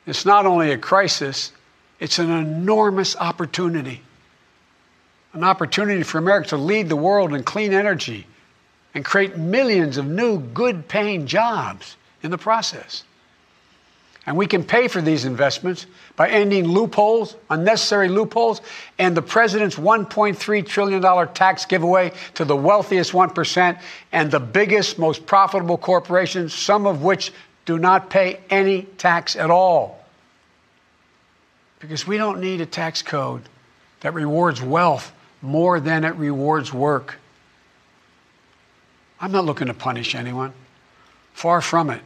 It's 0.07 0.25
not 0.27 0.47
only 0.47 0.73
a 0.73 0.79
crisis, 0.79 1.53
it's 2.01 2.19
an 2.19 2.31
enormous 2.31 3.15
opportunity. 3.17 4.03
An 5.35 5.45
opportunity 5.45 6.03
for 6.03 6.19
America 6.19 6.51
to 6.51 6.57
lead 6.57 6.89
the 6.89 6.97
world 6.97 7.33
in 7.33 7.43
clean 7.43 7.73
energy 7.73 8.27
and 8.95 9.05
create 9.05 9.39
millions 9.39 9.97
of 9.97 10.07
new, 10.07 10.39
good 10.39 10.89
paying 10.89 11.27
jobs 11.27 11.97
in 12.23 12.31
the 12.31 12.39
process. 12.39 13.05
And 14.25 14.37
we 14.37 14.47
can 14.47 14.63
pay 14.63 14.87
for 14.87 15.01
these 15.01 15.25
investments 15.25 15.87
by 16.15 16.29
ending 16.29 16.69
loopholes, 16.69 17.35
unnecessary 17.51 18.09
loopholes, 18.09 18.61
and 18.99 19.17
the 19.17 19.23
president's 19.23 19.77
$1.3 19.77 20.67
trillion 20.67 21.29
tax 21.35 21.65
giveaway 21.65 22.13
to 22.35 22.45
the 22.45 22.55
wealthiest 22.55 23.13
1% 23.13 23.81
and 24.13 24.31
the 24.31 24.39
biggest, 24.39 24.99
most 24.99 25.27
profitable 25.27 25.77
corporations, 25.77 26.55
some 26.55 26.87
of 26.87 27.03
which 27.03 27.33
do 27.65 27.79
not 27.79 28.11
pay 28.11 28.39
any 28.49 28.83
tax 28.83 29.35
at 29.35 29.51
all. 29.51 30.05
Because 31.81 32.07
we 32.07 32.17
don't 32.17 32.41
need 32.41 32.61
a 32.61 32.67
tax 32.67 33.03
code 33.03 33.43
that 34.01 34.15
rewards 34.15 34.63
wealth 34.63 35.13
more 35.43 35.81
than 35.81 36.05
it 36.05 36.15
rewards 36.15 36.73
work. 36.73 37.17
I'm 39.21 39.33
not 39.33 39.45
looking 39.45 39.67
to 39.67 39.75
punish 39.75 40.15
anyone. 40.15 40.53
Far 41.35 41.61
from 41.61 41.91
it. 41.91 42.01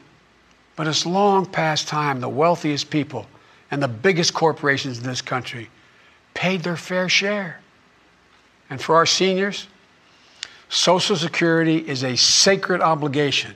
But 0.75 0.87
it's 0.87 1.07
long 1.07 1.47
past 1.47 1.89
time 1.89 2.21
the 2.21 2.29
wealthiest 2.29 2.91
people 2.91 3.27
and 3.71 3.83
the 3.83 3.89
biggest 3.89 4.35
corporations 4.35 4.99
in 4.99 5.05
this 5.05 5.23
country 5.23 5.71
paid 6.35 6.63
their 6.63 6.77
fair 6.77 7.09
share. 7.09 7.61
And 8.69 8.81
for 8.81 8.97
our 8.97 9.07
seniors, 9.07 9.69
Social 10.69 11.17
Security 11.17 11.79
is 11.79 12.05
a 12.05 12.17
sacred 12.17 12.81
obligation, 12.81 13.55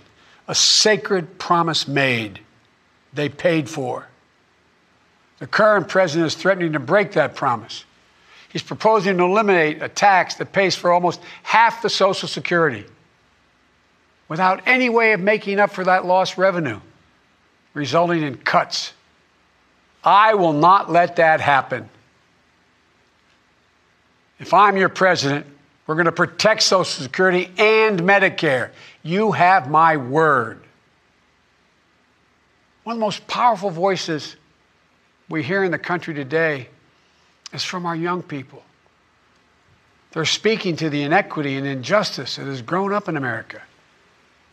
a 0.48 0.54
sacred 0.54 1.38
promise 1.38 1.88
made. 1.88 2.40
They 3.12 3.28
paid 3.28 3.68
for. 3.68 4.06
The 5.40 5.46
current 5.46 5.88
president 5.88 6.28
is 6.28 6.34
threatening 6.34 6.72
to 6.72 6.78
break 6.78 7.12
that 7.12 7.34
promise. 7.34 7.84
He's 8.52 8.62
proposing 8.62 9.16
to 9.16 9.24
eliminate 9.24 9.82
a 9.82 9.88
tax 9.88 10.34
that 10.36 10.52
pays 10.52 10.74
for 10.74 10.92
almost 10.92 11.20
half 11.42 11.82
the 11.82 11.90
Social 11.90 12.28
Security 12.28 12.84
without 14.28 14.62
any 14.66 14.88
way 14.88 15.12
of 15.12 15.20
making 15.20 15.60
up 15.60 15.70
for 15.70 15.84
that 15.84 16.04
lost 16.04 16.36
revenue 16.36 16.80
resulting 17.74 18.22
in 18.22 18.36
cuts. 18.36 18.92
I 20.02 20.34
will 20.34 20.52
not 20.52 20.90
let 20.90 21.16
that 21.16 21.40
happen. 21.40 21.88
If 24.38 24.54
I'm 24.54 24.76
your 24.76 24.88
president, 24.88 25.46
we're 25.86 25.94
going 25.94 26.06
to 26.06 26.12
protect 26.12 26.62
Social 26.62 27.02
Security 27.02 27.50
and 27.58 28.00
Medicare. 28.00 28.70
You 29.02 29.32
have 29.32 29.70
my 29.70 29.96
word. 29.96 30.62
One 32.84 32.94
of 32.94 32.98
the 32.98 33.04
most 33.04 33.26
powerful 33.26 33.70
voices 33.70 34.36
we 35.28 35.42
hear 35.42 35.62
in 35.62 35.70
the 35.70 35.78
country 35.78 36.14
today 36.14 36.68
is 37.52 37.64
from 37.64 37.86
our 37.86 37.96
young 37.96 38.22
people. 38.22 38.62
They're 40.12 40.24
speaking 40.24 40.76
to 40.76 40.90
the 40.90 41.02
inequity 41.02 41.56
and 41.56 41.66
injustice 41.66 42.36
that 42.36 42.46
has 42.46 42.62
grown 42.62 42.92
up 42.92 43.08
in 43.08 43.16
America 43.16 43.62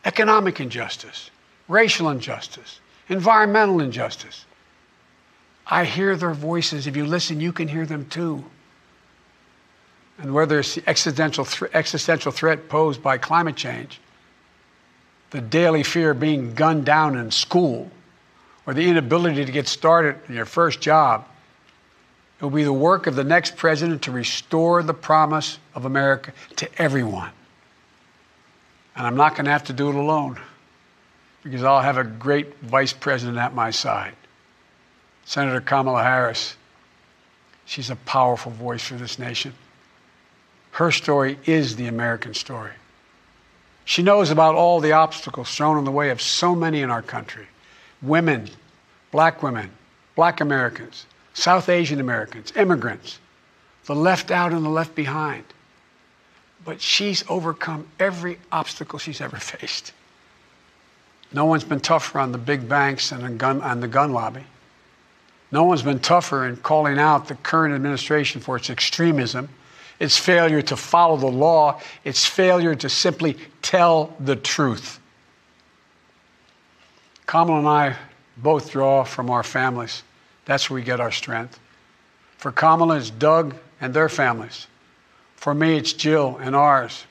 economic 0.04 0.60
injustice, 0.60 1.30
racial 1.66 2.08
injustice, 2.08 2.80
environmental 3.08 3.80
injustice. 3.80 4.46
I 5.66 5.84
hear 5.84 6.16
their 6.16 6.32
voices. 6.32 6.86
If 6.86 6.96
you 6.96 7.04
listen, 7.04 7.40
you 7.40 7.52
can 7.52 7.68
hear 7.68 7.84
them 7.84 8.06
too. 8.06 8.44
And 10.18 10.32
whether 10.32 10.60
it's 10.60 10.76
the 10.76 10.88
existential, 10.88 11.44
th- 11.44 11.70
existential 11.74 12.32
threat 12.32 12.68
posed 12.68 13.02
by 13.02 13.18
climate 13.18 13.56
change, 13.56 14.00
the 15.30 15.40
daily 15.40 15.82
fear 15.82 16.12
of 16.12 16.20
being 16.20 16.54
gunned 16.54 16.86
down 16.86 17.16
in 17.16 17.30
school, 17.30 17.90
or 18.66 18.72
the 18.72 18.88
inability 18.88 19.44
to 19.44 19.52
get 19.52 19.68
started 19.68 20.16
in 20.28 20.34
your 20.34 20.46
first 20.46 20.80
job, 20.80 21.26
it 22.38 22.44
will 22.44 22.50
be 22.50 22.64
the 22.64 22.72
work 22.72 23.06
of 23.06 23.16
the 23.16 23.24
next 23.24 23.56
president 23.56 24.02
to 24.02 24.12
restore 24.12 24.82
the 24.82 24.94
promise 24.94 25.58
of 25.74 25.84
America 25.84 26.32
to 26.56 26.68
everyone. 26.80 27.30
And 28.94 29.06
I'm 29.06 29.16
not 29.16 29.34
going 29.34 29.46
to 29.46 29.50
have 29.50 29.64
to 29.64 29.72
do 29.72 29.88
it 29.88 29.94
alone 29.94 30.38
because 31.42 31.64
I'll 31.64 31.80
have 31.80 31.98
a 31.98 32.04
great 32.04 32.58
vice 32.60 32.92
president 32.92 33.38
at 33.38 33.54
my 33.54 33.70
side. 33.70 34.14
Senator 35.24 35.60
Kamala 35.60 36.02
Harris. 36.02 36.56
She's 37.64 37.90
a 37.90 37.96
powerful 37.96 38.50
voice 38.52 38.82
for 38.82 38.94
this 38.94 39.18
nation. 39.18 39.52
Her 40.70 40.90
story 40.90 41.38
is 41.44 41.76
the 41.76 41.86
American 41.86 42.34
story. 42.34 42.72
She 43.84 44.02
knows 44.02 44.30
about 44.30 44.54
all 44.54 44.80
the 44.80 44.92
obstacles 44.92 45.54
thrown 45.54 45.78
in 45.78 45.84
the 45.84 45.90
way 45.90 46.10
of 46.10 46.20
so 46.20 46.54
many 46.54 46.82
in 46.82 46.90
our 46.90 47.02
country 47.02 47.46
women, 48.00 48.48
black 49.10 49.42
women, 49.42 49.70
black 50.14 50.40
Americans, 50.40 51.04
South 51.38 51.68
Asian 51.68 52.00
Americans, 52.00 52.52
immigrants, 52.56 53.20
the 53.84 53.94
left 53.94 54.32
out 54.32 54.52
and 54.52 54.64
the 54.64 54.68
left 54.68 54.96
behind. 54.96 55.44
But 56.64 56.80
she's 56.80 57.22
overcome 57.28 57.86
every 58.00 58.40
obstacle 58.50 58.98
she's 58.98 59.20
ever 59.20 59.36
faced. 59.40 59.92
No 61.32 61.44
one's 61.44 61.62
been 61.62 61.78
tougher 61.78 62.18
on 62.18 62.32
the 62.32 62.38
big 62.38 62.68
banks 62.68 63.12
and 63.12 63.22
the 63.22 63.30
gun, 63.30 63.62
on 63.62 63.78
the 63.78 63.86
gun 63.86 64.12
lobby. 64.12 64.42
No 65.52 65.62
one's 65.62 65.82
been 65.82 66.00
tougher 66.00 66.44
in 66.44 66.56
calling 66.56 66.98
out 66.98 67.28
the 67.28 67.36
current 67.36 67.72
administration 67.72 68.40
for 68.40 68.56
its 68.56 68.68
extremism, 68.68 69.48
its 70.00 70.18
failure 70.18 70.60
to 70.62 70.76
follow 70.76 71.16
the 71.16 71.26
law, 71.26 71.80
its 72.02 72.26
failure 72.26 72.74
to 72.74 72.88
simply 72.88 73.36
tell 73.62 74.12
the 74.18 74.34
truth. 74.34 74.98
Kamala 77.26 77.58
and 77.60 77.68
I 77.68 77.96
both 78.36 78.72
draw 78.72 79.04
from 79.04 79.30
our 79.30 79.44
families. 79.44 80.02
That's 80.48 80.70
where 80.70 80.76
we 80.76 80.82
get 80.82 80.98
our 80.98 81.12
strength. 81.12 81.60
For 82.38 82.50
Kamala, 82.50 82.96
it's 82.96 83.10
Doug 83.10 83.54
and 83.82 83.92
their 83.92 84.08
families. 84.08 84.66
For 85.36 85.52
me, 85.52 85.76
it's 85.76 85.92
Jill 85.92 86.38
and 86.40 86.56
ours. 86.56 87.04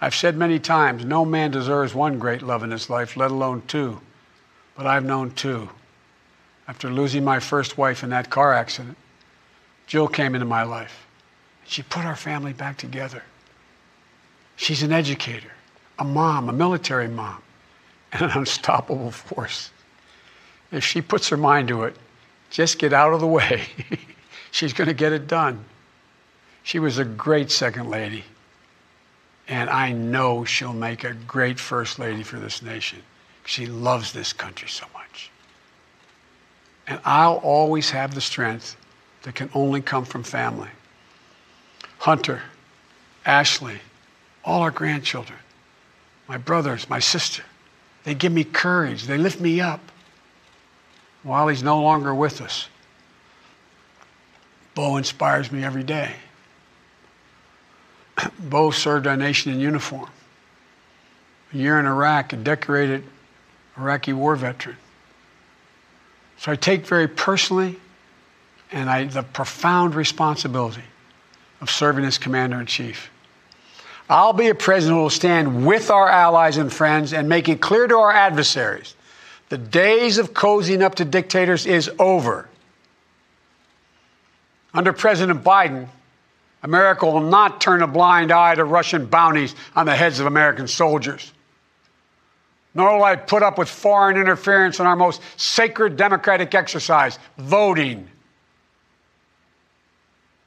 I've 0.00 0.14
said 0.14 0.36
many 0.36 0.60
times, 0.60 1.04
no 1.04 1.24
man 1.24 1.50
deserves 1.50 1.92
one 1.92 2.20
great 2.20 2.40
love 2.40 2.62
in 2.62 2.70
his 2.70 2.88
life, 2.88 3.16
let 3.16 3.32
alone 3.32 3.64
two. 3.66 4.00
But 4.76 4.86
I've 4.86 5.04
known 5.04 5.32
two. 5.32 5.70
After 6.68 6.88
losing 6.88 7.24
my 7.24 7.40
first 7.40 7.76
wife 7.76 8.04
in 8.04 8.10
that 8.10 8.30
car 8.30 8.54
accident, 8.54 8.96
Jill 9.88 10.06
came 10.06 10.36
into 10.36 10.46
my 10.46 10.62
life. 10.62 11.08
She 11.66 11.82
put 11.82 12.04
our 12.04 12.14
family 12.14 12.52
back 12.52 12.78
together. 12.78 13.24
She's 14.54 14.84
an 14.84 14.92
educator, 14.92 15.50
a 15.98 16.04
mom, 16.04 16.48
a 16.48 16.52
military 16.52 17.08
mom, 17.08 17.42
and 18.12 18.22
an 18.22 18.30
unstoppable 18.30 19.10
force. 19.10 19.72
If 20.70 20.84
she 20.84 21.02
puts 21.02 21.28
her 21.30 21.36
mind 21.36 21.66
to 21.68 21.82
it, 21.82 21.96
just 22.50 22.78
get 22.78 22.92
out 22.92 23.12
of 23.12 23.20
the 23.20 23.26
way. 23.26 23.64
She's 24.50 24.72
going 24.72 24.88
to 24.88 24.94
get 24.94 25.12
it 25.12 25.26
done. 25.26 25.64
She 26.62 26.78
was 26.78 26.98
a 26.98 27.04
great 27.04 27.50
second 27.50 27.88
lady. 27.88 28.24
And 29.48 29.70
I 29.70 29.92
know 29.92 30.44
she'll 30.44 30.72
make 30.72 31.04
a 31.04 31.14
great 31.14 31.58
first 31.58 31.98
lady 31.98 32.22
for 32.22 32.38
this 32.38 32.62
nation. 32.62 33.02
She 33.46 33.66
loves 33.66 34.12
this 34.12 34.32
country 34.32 34.68
so 34.68 34.86
much. 34.92 35.30
And 36.86 37.00
I'll 37.04 37.36
always 37.36 37.90
have 37.90 38.14
the 38.14 38.20
strength 38.20 38.76
that 39.22 39.34
can 39.34 39.50
only 39.54 39.80
come 39.80 40.04
from 40.04 40.22
family. 40.22 40.68
Hunter, 41.98 42.42
Ashley, 43.26 43.78
all 44.44 44.62
our 44.62 44.70
grandchildren, 44.70 45.38
my 46.28 46.38
brothers, 46.38 46.88
my 46.88 46.98
sister, 46.98 47.42
they 48.04 48.14
give 48.14 48.32
me 48.32 48.44
courage. 48.44 49.04
They 49.04 49.18
lift 49.18 49.40
me 49.40 49.60
up 49.60 49.80
while 51.22 51.48
he's 51.48 51.62
no 51.62 51.82
longer 51.82 52.14
with 52.14 52.40
us. 52.40 52.68
Bo 54.74 54.96
inspires 54.96 55.52
me 55.52 55.64
every 55.64 55.82
day. 55.82 56.14
Bo 58.38 58.70
served 58.70 59.06
our 59.06 59.16
nation 59.16 59.52
in 59.52 59.60
uniform. 59.60 60.08
A 61.52 61.56
year 61.56 61.78
in 61.78 61.86
Iraq, 61.86 62.32
a 62.32 62.36
decorated 62.36 63.04
Iraqi 63.76 64.12
war 64.12 64.36
veteran. 64.36 64.76
So 66.38 66.52
I 66.52 66.56
take 66.56 66.86
very 66.86 67.08
personally 67.08 67.78
and 68.72 68.88
I, 68.88 69.04
the 69.04 69.22
profound 69.22 69.94
responsibility 69.94 70.84
of 71.60 71.70
serving 71.70 72.04
as 72.04 72.18
commander 72.18 72.60
in 72.60 72.66
chief. 72.66 73.10
I'll 74.08 74.32
be 74.32 74.48
a 74.48 74.54
president 74.54 74.96
who 74.96 75.02
will 75.02 75.10
stand 75.10 75.66
with 75.66 75.90
our 75.90 76.08
allies 76.08 76.56
and 76.56 76.72
friends 76.72 77.12
and 77.12 77.28
make 77.28 77.48
it 77.48 77.60
clear 77.60 77.86
to 77.86 77.96
our 77.96 78.12
adversaries 78.12 78.94
the 79.50 79.58
days 79.58 80.18
of 80.18 80.32
cozying 80.32 80.80
up 80.80 80.94
to 80.94 81.04
dictators 81.04 81.66
is 81.66 81.90
over. 81.98 82.48
Under 84.72 84.92
President 84.92 85.42
Biden, 85.42 85.88
America 86.62 87.04
will 87.04 87.20
not 87.20 87.60
turn 87.60 87.82
a 87.82 87.86
blind 87.88 88.30
eye 88.30 88.54
to 88.54 88.64
Russian 88.64 89.06
bounties 89.06 89.56
on 89.74 89.86
the 89.86 89.94
heads 89.94 90.20
of 90.20 90.26
American 90.26 90.68
soldiers. 90.68 91.32
Nor 92.74 92.96
will 92.96 93.04
I 93.04 93.16
put 93.16 93.42
up 93.42 93.58
with 93.58 93.68
foreign 93.68 94.16
interference 94.16 94.78
in 94.78 94.86
our 94.86 94.94
most 94.94 95.20
sacred 95.36 95.96
democratic 95.96 96.54
exercise, 96.54 97.18
voting. 97.36 98.08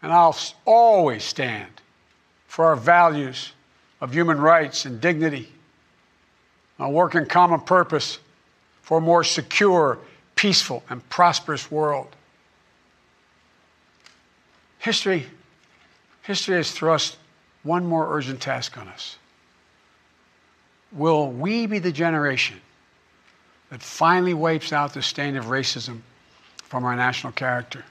And 0.01 0.13
I'll 0.13 0.37
always 0.63 1.25
stand 1.25 1.69
for 2.47 2.65
our 2.65 2.77
values 2.77 3.51
of 3.99 4.13
human 4.13 4.39
rights 4.39 4.85
and 4.85 5.01
dignity. 5.01 5.51
I'll 6.79 6.93
work 6.93 7.15
in 7.15 7.25
common 7.25 7.59
purpose 7.59 8.19
for 8.83 8.99
a 8.99 9.01
more 9.01 9.23
secure, 9.23 9.97
peaceful, 10.35 10.83
and 10.89 11.07
prosperous 11.09 11.71
world. 11.71 12.15
History, 14.77 15.25
history 16.21 16.55
has 16.57 16.71
thrust 16.71 17.17
one 17.63 17.85
more 17.85 18.15
urgent 18.15 18.41
task 18.41 18.77
on 18.77 18.87
us. 18.89 19.17
Will 20.91 21.31
we 21.31 21.65
be 21.65 21.79
the 21.79 21.91
generation 21.91 22.59
that 23.69 23.81
finally 23.81 24.33
wipes 24.33 24.71
out 24.71 24.93
the 24.93 25.01
stain 25.01 25.37
of 25.37 25.45
racism 25.45 26.01
from 26.57 26.83
our 26.83 26.95
national 26.95 27.33
character? 27.33 27.83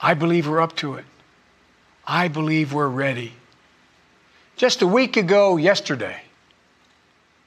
I 0.00 0.12
believe 0.12 0.46
we're 0.46 0.60
up 0.60 0.76
to 0.76 0.94
it. 0.94 1.06
I 2.06 2.28
believe 2.28 2.74
we're 2.74 2.88
ready. 2.88 3.32
Just 4.56 4.82
a 4.82 4.86
week 4.86 5.16
ago, 5.16 5.56
yesterday, 5.56 6.20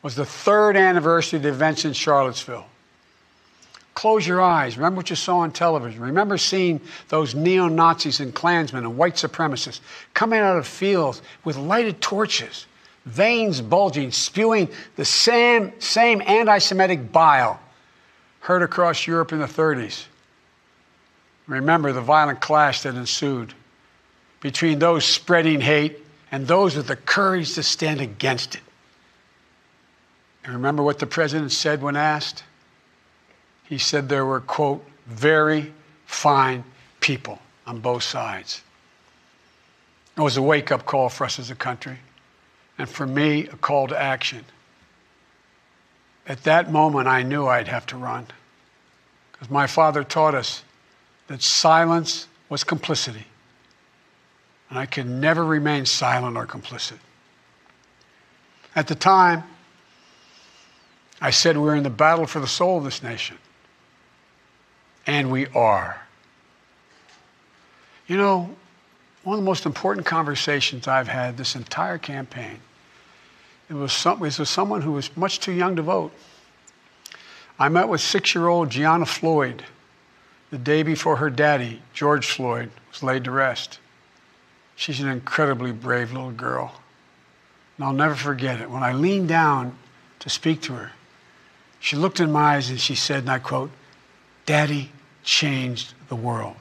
was 0.07 0.15
the 0.15 0.25
third 0.25 0.77
anniversary 0.77 1.35
of 1.35 1.43
the 1.43 1.49
events 1.49 1.83
in 1.83 1.91
Charlottesville. 1.91 2.65
Close 3.93 4.25
your 4.25 4.39
eyes. 4.39 4.77
Remember 4.77 4.95
what 4.99 5.09
you 5.09 5.17
saw 5.17 5.39
on 5.39 5.51
television. 5.51 6.01
Remember 6.01 6.37
seeing 6.37 6.79
those 7.09 7.35
neo 7.35 7.67
Nazis 7.67 8.21
and 8.21 8.33
Klansmen 8.33 8.85
and 8.85 8.97
white 8.97 9.15
supremacists 9.15 9.81
coming 10.13 10.39
out 10.39 10.57
of 10.57 10.65
fields 10.65 11.21
with 11.43 11.57
lighted 11.57 11.99
torches, 11.99 12.67
veins 13.05 13.59
bulging, 13.59 14.13
spewing 14.13 14.69
the 14.95 15.03
same, 15.03 15.73
same 15.81 16.21
anti 16.25 16.57
Semitic 16.59 17.11
bile 17.11 17.59
heard 18.39 18.61
across 18.61 19.07
Europe 19.07 19.33
in 19.33 19.39
the 19.39 19.45
30s. 19.45 20.05
Remember 21.47 21.91
the 21.91 21.99
violent 21.99 22.39
clash 22.39 22.83
that 22.83 22.95
ensued 22.95 23.53
between 24.39 24.79
those 24.79 25.03
spreading 25.03 25.59
hate 25.59 25.99
and 26.31 26.47
those 26.47 26.77
with 26.77 26.87
the 26.87 26.95
courage 26.95 27.55
to 27.55 27.63
stand 27.63 27.99
against 27.99 28.55
it. 28.55 28.61
Remember 30.47 30.81
what 30.81 30.99
the 30.99 31.07
president 31.07 31.51
said 31.51 31.81
when 31.81 31.95
asked? 31.95 32.43
He 33.65 33.77
said 33.77 34.07
there 34.07 34.25
were, 34.25 34.39
quote, 34.39 34.85
very 35.05 35.73
fine 36.05 36.63
people 37.01 37.39
on 37.65 37.79
both 37.79 38.03
sides. 38.03 38.61
It 40.15 40.21
was 40.21 40.37
a 40.37 40.41
wake 40.41 40.71
up 40.71 40.85
call 40.85 41.09
for 41.09 41.25
us 41.25 41.37
as 41.37 41.51
a 41.51 41.55
country, 41.55 41.97
and 42.77 42.89
for 42.89 43.05
me, 43.05 43.47
a 43.47 43.57
call 43.57 43.87
to 43.87 43.99
action. 43.99 44.45
At 46.25 46.43
that 46.43 46.71
moment, 46.71 47.07
I 47.07 47.23
knew 47.23 47.47
I'd 47.47 47.67
have 47.67 47.85
to 47.87 47.97
run 47.97 48.27
because 49.31 49.49
my 49.49 49.67
father 49.67 50.03
taught 50.03 50.33
us 50.33 50.63
that 51.27 51.41
silence 51.41 52.27
was 52.49 52.63
complicity. 52.63 53.25
And 54.69 54.79
I 54.79 54.85
could 54.85 55.07
never 55.07 55.45
remain 55.45 55.85
silent 55.85 56.35
or 56.35 56.45
complicit. 56.45 56.97
At 58.75 58.87
the 58.87 58.95
time, 58.95 59.43
I 61.19 61.31
said 61.31 61.57
we're 61.57 61.75
in 61.75 61.83
the 61.83 61.89
battle 61.89 62.27
for 62.27 62.39
the 62.39 62.47
soul 62.47 62.77
of 62.77 62.83
this 62.83 63.01
nation. 63.01 63.37
And 65.05 65.31
we 65.31 65.47
are. 65.47 66.01
You 68.07 68.17
know, 68.17 68.49
one 69.23 69.37
of 69.37 69.43
the 69.43 69.45
most 69.45 69.65
important 69.65 70.05
conversations 70.05 70.87
I've 70.87 71.07
had 71.07 71.37
this 71.37 71.55
entire 71.55 71.97
campaign 71.97 72.59
it 73.69 73.73
was, 73.73 73.91
some, 73.91 74.23
it 74.23 74.39
was 74.39 74.49
someone 74.49 74.81
who 74.81 74.93
was 74.93 75.15
much 75.17 75.39
too 75.39 75.51
young 75.51 75.75
to 75.75 75.81
vote. 75.81 76.13
I 77.59 77.69
met 77.69 77.89
with 77.89 78.01
six 78.01 78.33
year 78.33 78.47
old 78.47 78.69
Gianna 78.69 79.05
Floyd 79.05 79.63
the 80.51 80.57
day 80.57 80.83
before 80.83 81.17
her 81.17 81.29
daddy, 81.29 81.81
George 81.93 82.27
Floyd, 82.27 82.71
was 82.89 83.03
laid 83.03 83.25
to 83.25 83.31
rest. 83.31 83.79
She's 84.75 85.01
an 85.01 85.09
incredibly 85.09 85.73
brave 85.73 86.13
little 86.13 86.31
girl. 86.31 86.79
And 87.75 87.85
I'll 87.85 87.93
never 87.93 88.15
forget 88.15 88.61
it. 88.61 88.69
When 88.69 88.83
I 88.83 88.93
leaned 88.93 89.27
down 89.27 89.77
to 90.19 90.29
speak 90.29 90.61
to 90.63 90.73
her, 90.73 90.91
she 91.79 91.95
looked 91.95 92.19
in 92.19 92.31
my 92.31 92.55
eyes 92.55 92.69
and 92.69 92.79
she 92.79 92.95
said, 92.95 93.19
and 93.19 93.29
I 93.29 93.39
quote, 93.39 93.71
Daddy 94.45 94.91
changed 95.23 95.93
the 96.09 96.15
world. 96.15 96.55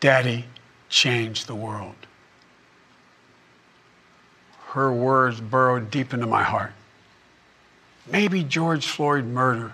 Daddy 0.00 0.46
changed 0.88 1.46
the 1.46 1.54
world. 1.54 1.94
Her 4.68 4.92
words 4.92 5.40
burrowed 5.40 5.90
deep 5.90 6.12
into 6.12 6.26
my 6.26 6.42
heart. 6.42 6.72
Maybe 8.10 8.44
George 8.44 8.86
Floyd 8.86 9.24
murder 9.24 9.72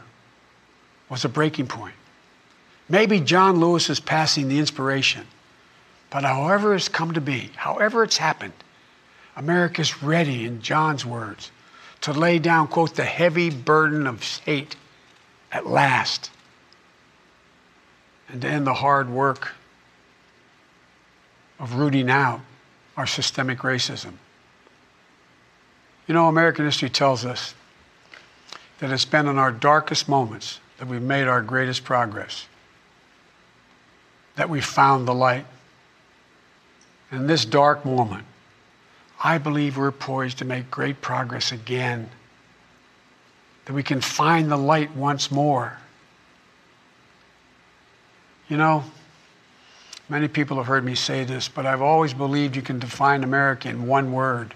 was 1.08 1.24
a 1.24 1.28
breaking 1.28 1.66
point. 1.66 1.94
Maybe 2.88 3.20
John 3.20 3.58
Lewis 3.58 3.90
is 3.90 4.00
passing 4.00 4.48
the 4.48 4.58
inspiration. 4.58 5.26
But 6.10 6.24
however 6.24 6.74
it's 6.74 6.88
come 6.88 7.14
to 7.14 7.20
be, 7.20 7.50
however 7.56 8.02
it's 8.02 8.18
happened, 8.18 8.52
America's 9.34 10.02
ready, 10.02 10.44
in 10.44 10.60
John's 10.60 11.06
words, 11.06 11.50
to 12.02 12.12
lay 12.12 12.38
down, 12.38 12.68
quote, 12.68 12.94
the 12.94 13.04
heavy 13.04 13.50
burden 13.50 14.06
of 14.06 14.22
hate 14.22 14.76
at 15.50 15.66
last 15.66 16.30
and 18.28 18.40
to 18.42 18.48
end 18.48 18.66
the 18.66 18.74
hard 18.74 19.08
work 19.08 19.52
of 21.58 21.74
rooting 21.74 22.10
out 22.10 22.40
our 22.96 23.06
systemic 23.06 23.58
racism. 23.58 24.14
You 26.06 26.14
know, 26.14 26.28
American 26.28 26.64
history 26.64 26.90
tells 26.90 27.24
us 27.24 27.54
that 28.80 28.90
it's 28.90 29.04
been 29.04 29.28
in 29.28 29.38
our 29.38 29.52
darkest 29.52 30.08
moments 30.08 30.58
that 30.78 30.88
we've 30.88 31.00
made 31.00 31.28
our 31.28 31.40
greatest 31.40 31.84
progress 31.84 32.46
that 34.34 34.48
we 34.48 34.60
found 34.60 35.06
the 35.06 35.14
light. 35.14 35.44
In 37.10 37.26
this 37.26 37.44
dark 37.44 37.84
moment, 37.84 38.24
I 39.22 39.38
believe 39.38 39.76
we're 39.76 39.92
poised 39.92 40.38
to 40.38 40.44
make 40.44 40.70
great 40.70 41.00
progress 41.00 41.52
again. 41.52 42.10
That 43.64 43.74
we 43.74 43.82
can 43.82 44.00
find 44.00 44.50
the 44.50 44.56
light 44.56 44.94
once 44.96 45.30
more. 45.30 45.78
You 48.48 48.56
know, 48.56 48.84
many 50.08 50.28
people 50.28 50.56
have 50.56 50.66
heard 50.66 50.84
me 50.84 50.94
say 50.94 51.24
this, 51.24 51.48
but 51.48 51.64
I've 51.64 51.82
always 51.82 52.12
believed 52.12 52.56
you 52.56 52.62
can 52.62 52.78
define 52.78 53.22
America 53.22 53.68
in 53.68 53.86
one 53.86 54.12
word 54.12 54.54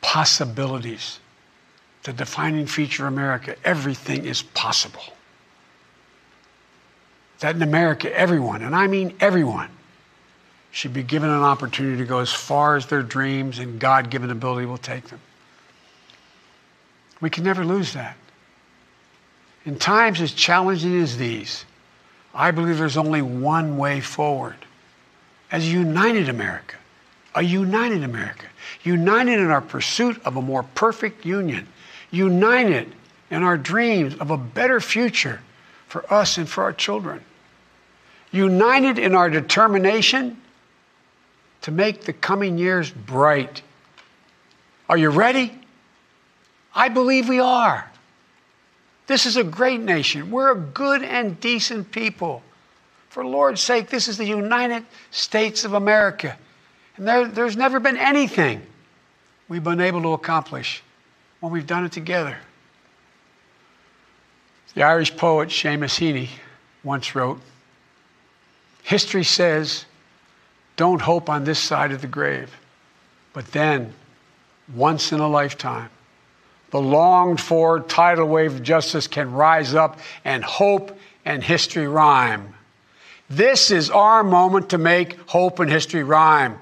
possibilities. 0.00 1.20
The 2.04 2.12
defining 2.12 2.66
feature 2.66 3.06
of 3.06 3.12
America 3.12 3.56
everything 3.64 4.24
is 4.24 4.42
possible 4.42 5.02
that 7.40 7.54
in 7.54 7.62
America, 7.62 8.16
everyone, 8.18 8.62
and 8.62 8.74
I 8.74 8.86
mean 8.86 9.14
everyone, 9.20 9.68
should 10.76 10.92
be 10.92 11.02
given 11.02 11.30
an 11.30 11.42
opportunity 11.42 11.96
to 11.96 12.04
go 12.04 12.18
as 12.18 12.30
far 12.30 12.76
as 12.76 12.84
their 12.84 13.02
dreams 13.02 13.58
and 13.58 13.80
God 13.80 14.10
given 14.10 14.30
ability 14.30 14.66
will 14.66 14.76
take 14.76 15.08
them. 15.08 15.18
We 17.18 17.30
can 17.30 17.44
never 17.44 17.64
lose 17.64 17.94
that. 17.94 18.14
In 19.64 19.78
times 19.78 20.20
as 20.20 20.32
challenging 20.32 21.00
as 21.00 21.16
these, 21.16 21.64
I 22.34 22.50
believe 22.50 22.76
there's 22.76 22.98
only 22.98 23.22
one 23.22 23.78
way 23.78 24.02
forward 24.02 24.56
as 25.50 25.64
a 25.64 25.70
united 25.70 26.28
America, 26.28 26.76
a 27.34 27.40
united 27.40 28.04
America, 28.04 28.44
united 28.82 29.40
in 29.40 29.50
our 29.50 29.62
pursuit 29.62 30.20
of 30.26 30.36
a 30.36 30.42
more 30.42 30.62
perfect 30.74 31.24
union, 31.24 31.66
united 32.10 32.92
in 33.30 33.42
our 33.42 33.56
dreams 33.56 34.14
of 34.16 34.30
a 34.30 34.36
better 34.36 34.78
future 34.82 35.40
for 35.88 36.04
us 36.12 36.36
and 36.36 36.46
for 36.46 36.64
our 36.64 36.74
children. 36.74 37.24
United 38.30 38.98
in 38.98 39.14
our 39.14 39.30
determination 39.30 40.36
to 41.66 41.72
make 41.72 42.02
the 42.02 42.12
coming 42.12 42.56
years 42.56 42.92
bright. 42.92 43.60
Are 44.88 44.96
you 44.96 45.10
ready? 45.10 45.52
I 46.72 46.88
believe 46.88 47.28
we 47.28 47.40
are. 47.40 47.90
This 49.08 49.26
is 49.26 49.36
a 49.36 49.42
great 49.42 49.80
nation. 49.80 50.30
We're 50.30 50.52
a 50.52 50.56
good 50.56 51.02
and 51.02 51.40
decent 51.40 51.90
people. 51.90 52.44
For 53.08 53.26
Lord's 53.26 53.60
sake, 53.60 53.90
this 53.90 54.06
is 54.06 54.16
the 54.16 54.24
United 54.24 54.84
States 55.10 55.64
of 55.64 55.72
America. 55.72 56.38
And 56.98 57.08
there, 57.08 57.26
there's 57.26 57.56
never 57.56 57.80
been 57.80 57.96
anything 57.96 58.62
we've 59.48 59.64
been 59.64 59.80
able 59.80 60.02
to 60.02 60.12
accomplish 60.12 60.84
when 61.40 61.52
we've 61.52 61.66
done 61.66 61.84
it 61.84 61.90
together. 61.90 62.36
The 64.74 64.84
Irish 64.84 65.16
poet 65.16 65.48
Seamus 65.48 65.98
Heaney 65.98 66.28
once 66.84 67.16
wrote 67.16 67.40
History 68.84 69.24
says, 69.24 69.84
don't 70.76 71.00
hope 71.00 71.28
on 71.28 71.44
this 71.44 71.58
side 71.58 71.92
of 71.92 72.00
the 72.00 72.06
grave, 72.06 72.54
but 73.32 73.46
then, 73.52 73.92
once 74.74 75.12
in 75.12 75.20
a 75.20 75.28
lifetime, 75.28 75.90
the 76.70 76.80
longed 76.80 77.40
for 77.40 77.80
tidal 77.80 78.28
wave 78.28 78.54
of 78.54 78.62
justice 78.62 79.06
can 79.06 79.32
rise 79.32 79.74
up 79.74 79.98
and 80.24 80.44
hope 80.44 80.98
and 81.24 81.42
history 81.42 81.86
rhyme. 81.86 82.54
This 83.28 83.70
is 83.70 83.90
our 83.90 84.22
moment 84.22 84.70
to 84.70 84.78
make 84.78 85.18
hope 85.28 85.58
and 85.58 85.70
history 85.70 86.02
rhyme 86.02 86.58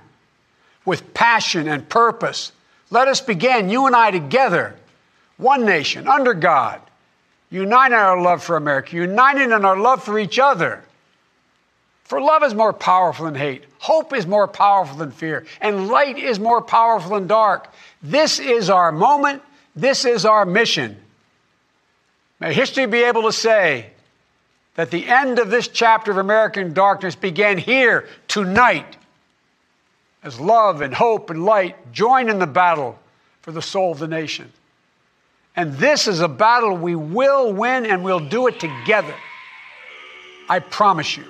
with 0.85 1.15
passion 1.15 1.69
and 1.69 1.89
purpose. 1.89 2.53
Let 2.91 3.09
us 3.09 3.21
begin, 3.21 3.69
you 3.69 3.87
and 3.87 3.97
I 3.97 4.11
together, 4.11 4.77
one 5.37 5.65
nation, 5.65 6.07
under 6.07 6.35
God, 6.35 6.81
united 7.51 7.95
in 7.95 8.01
our 8.01 8.21
love 8.21 8.43
for 8.43 8.57
America, 8.57 8.97
united 8.97 9.45
in 9.45 9.65
our 9.65 9.79
love 9.79 10.03
for 10.03 10.19
each 10.19 10.39
other. 10.39 10.83
For 12.05 12.21
love 12.21 12.43
is 12.43 12.55
more 12.55 12.73
powerful 12.73 13.25
than 13.25 13.35
hate, 13.35 13.65
hope 13.79 14.15
is 14.15 14.27
more 14.27 14.47
powerful 14.47 14.97
than 14.97 15.11
fear, 15.11 15.47
and 15.61 15.89
light 15.89 16.19
is 16.19 16.39
more 16.39 16.63
powerful 16.63 17.11
than 17.19 17.27
dark. 17.27 17.73
This 18.03 18.39
is 18.39 18.71
our 18.71 18.93
moment, 18.93 19.43
this 19.75 20.05
is 20.05 20.25
our 20.25 20.45
mission. 20.45 20.97
May 22.41 22.53
history 22.53 22.87
be 22.87 23.05
able 23.05 23.23
to 23.23 23.33
say, 23.33 23.91
that 24.75 24.91
the 24.91 25.07
end 25.07 25.39
of 25.39 25.51
this 25.51 25.69
chapter 25.69 26.11
of 26.11 26.19
American 26.19 26.73
darkness 26.73 27.15
began 27.15 27.59
here 27.59 28.09
tonight 28.29 28.97
as 30.23 30.41
love 30.41 30.81
and 30.81 30.95
hope 30.95 31.31
and 31.31 31.45
light 31.45 31.93
join 31.93 32.29
in 32.29 32.39
the 32.39 32.47
battle 32.47 32.99
for 33.43 33.53
the 33.53 33.63
soul 33.63 33.93
of 33.93 33.99
the 33.99 34.09
nation. 34.09 34.51
And 35.55 35.75
this 35.75 36.09
is 36.09 36.21
a 36.21 36.29
battle 36.29 36.77
we 36.77 36.97
will 36.97 37.53
win 37.53 37.87
and 37.87 38.03
we'll 38.03 38.29
do 38.29 38.49
it 38.49 38.59
together. 38.59 39.15
I 40.49 40.59
promise 40.59 41.17
you. 41.17 41.25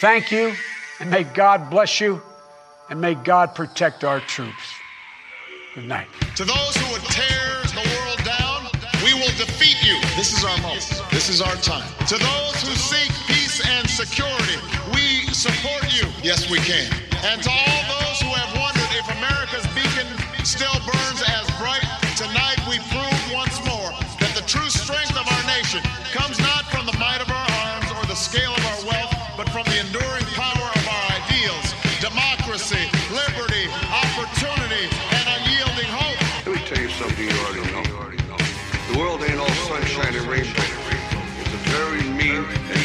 Thank 0.00 0.32
you, 0.32 0.54
and 0.98 1.10
may 1.10 1.24
God 1.24 1.68
bless 1.68 2.00
you, 2.00 2.22
and 2.88 2.98
may 3.02 3.14
God 3.14 3.54
protect 3.54 4.02
our 4.02 4.18
troops. 4.20 4.72
Good 5.74 5.84
night. 5.84 6.08
To 6.36 6.44
those 6.46 6.74
who 6.74 6.92
would 6.92 7.04
tear 7.12 7.60
the 7.76 7.84
world 7.84 8.24
down, 8.24 8.64
we 9.04 9.12
will 9.12 9.28
defeat 9.36 9.76
you. 9.84 10.00
This 10.16 10.32
is 10.32 10.42
our 10.42 10.56
moment. 10.64 10.88
This 11.12 11.28
is 11.28 11.42
our 11.42 11.54
time. 11.56 11.84
To 12.08 12.16
those 12.16 12.56
who 12.64 12.72
seek 12.80 13.12
peace 13.28 13.60
and 13.60 13.84
security, 13.90 14.56
we 14.88 15.28
support 15.34 15.84
you. 15.92 16.08
Yes, 16.22 16.48
we 16.48 16.60
can. 16.64 16.88
And 17.20 17.42
to 17.42 17.50
all 17.50 17.82
those 18.00 18.24
who 18.24 18.32
have 18.32 18.56
wondered 18.56 18.88
if 18.96 19.04
America's 19.20 19.68
beacon 19.76 20.08
still 20.46 20.80
burns 20.88 20.99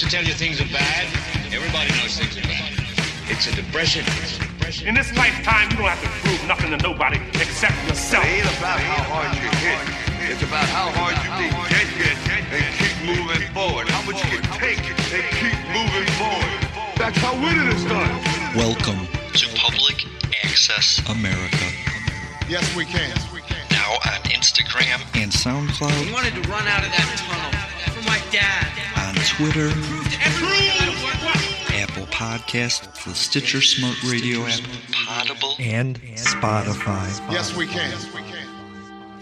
To 0.00 0.08
tell 0.08 0.24
you 0.24 0.32
things 0.32 0.58
are 0.62 0.72
bad. 0.72 1.04
Everybody 1.52 1.92
knows 2.00 2.16
things 2.16 2.32
are 2.38 2.48
bad. 2.48 2.72
It's 3.28 3.44
a 3.46 3.52
depression. 3.52 4.00
In 4.88 4.94
this 4.94 5.12
lifetime, 5.12 5.68
you 5.68 5.76
don't 5.76 5.92
have 5.92 6.00
to 6.00 6.08
prove 6.24 6.40
nothing 6.48 6.72
to 6.72 6.80
nobody 6.80 7.20
except 7.36 7.76
yourself. 7.84 8.24
It 8.24 8.40
ain't 8.40 8.48
about 8.56 8.80
how 8.80 9.04
hard 9.12 9.28
you 9.36 9.44
hit. 9.60 9.76
It's 10.32 10.40
about 10.40 10.64
how 10.72 10.88
hard 10.96 11.20
you 11.20 11.28
can 11.36 11.52
get 11.76 11.84
hit 12.00 12.16
and 12.48 12.64
keep 12.80 12.96
moving 13.04 13.44
forward. 13.52 13.92
How 13.92 14.00
much 14.08 14.24
you 14.24 14.40
can 14.40 14.48
take 14.56 14.80
and 14.88 15.24
keep 15.36 15.58
moving 15.68 16.08
forward. 16.16 16.60
That's 16.96 17.18
how 17.20 17.36
winning 17.36 17.68
is 17.68 17.84
done. 17.84 18.08
Welcome 18.56 19.04
to 19.36 19.44
Public 19.52 20.08
Access 20.48 21.04
America. 21.12 21.68
Yes, 22.48 22.64
we 22.74 22.86
can. 22.86 23.12
Now 23.68 24.00
on 24.00 24.20
Instagram 24.32 25.04
and 25.12 25.30
SoundCloud, 25.30 26.06
We 26.06 26.12
wanted 26.12 26.40
to 26.40 26.44
run 26.48 26.64
out 26.68 26.88
of 26.88 26.90
that 26.90 27.08
tunnel 27.20 27.52
for 27.52 27.69
my 28.10 28.20
dad. 28.32 28.66
on 29.06 29.14
Twitter, 29.36 29.68
Everyone 30.26 30.90
Apple 31.80 32.06
Podcast, 32.06 33.04
the 33.04 33.14
Stitcher 33.14 33.60
Smart 33.60 34.02
Radio 34.02 34.44
app, 34.46 34.60
Potable, 34.90 35.54
and 35.60 36.00
Spotify. 36.16 37.06
Yes, 37.30 37.54
we 37.56 37.66
can. 37.66 37.88
Yes, 37.88 38.12
we 38.12 38.22
can. 38.22 38.48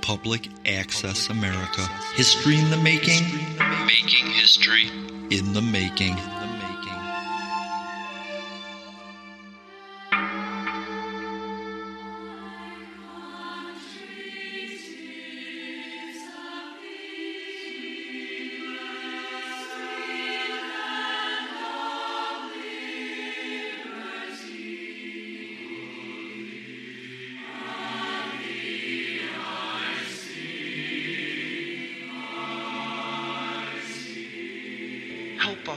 Public 0.00 0.48
Access 0.64 1.28
America. 1.28 1.82
History 2.14 2.56
in 2.58 2.70
the 2.70 2.78
making. 2.78 3.24
Making 3.84 4.26
history 4.28 4.86
in 5.28 5.52
the 5.52 5.60
making. 5.60 6.16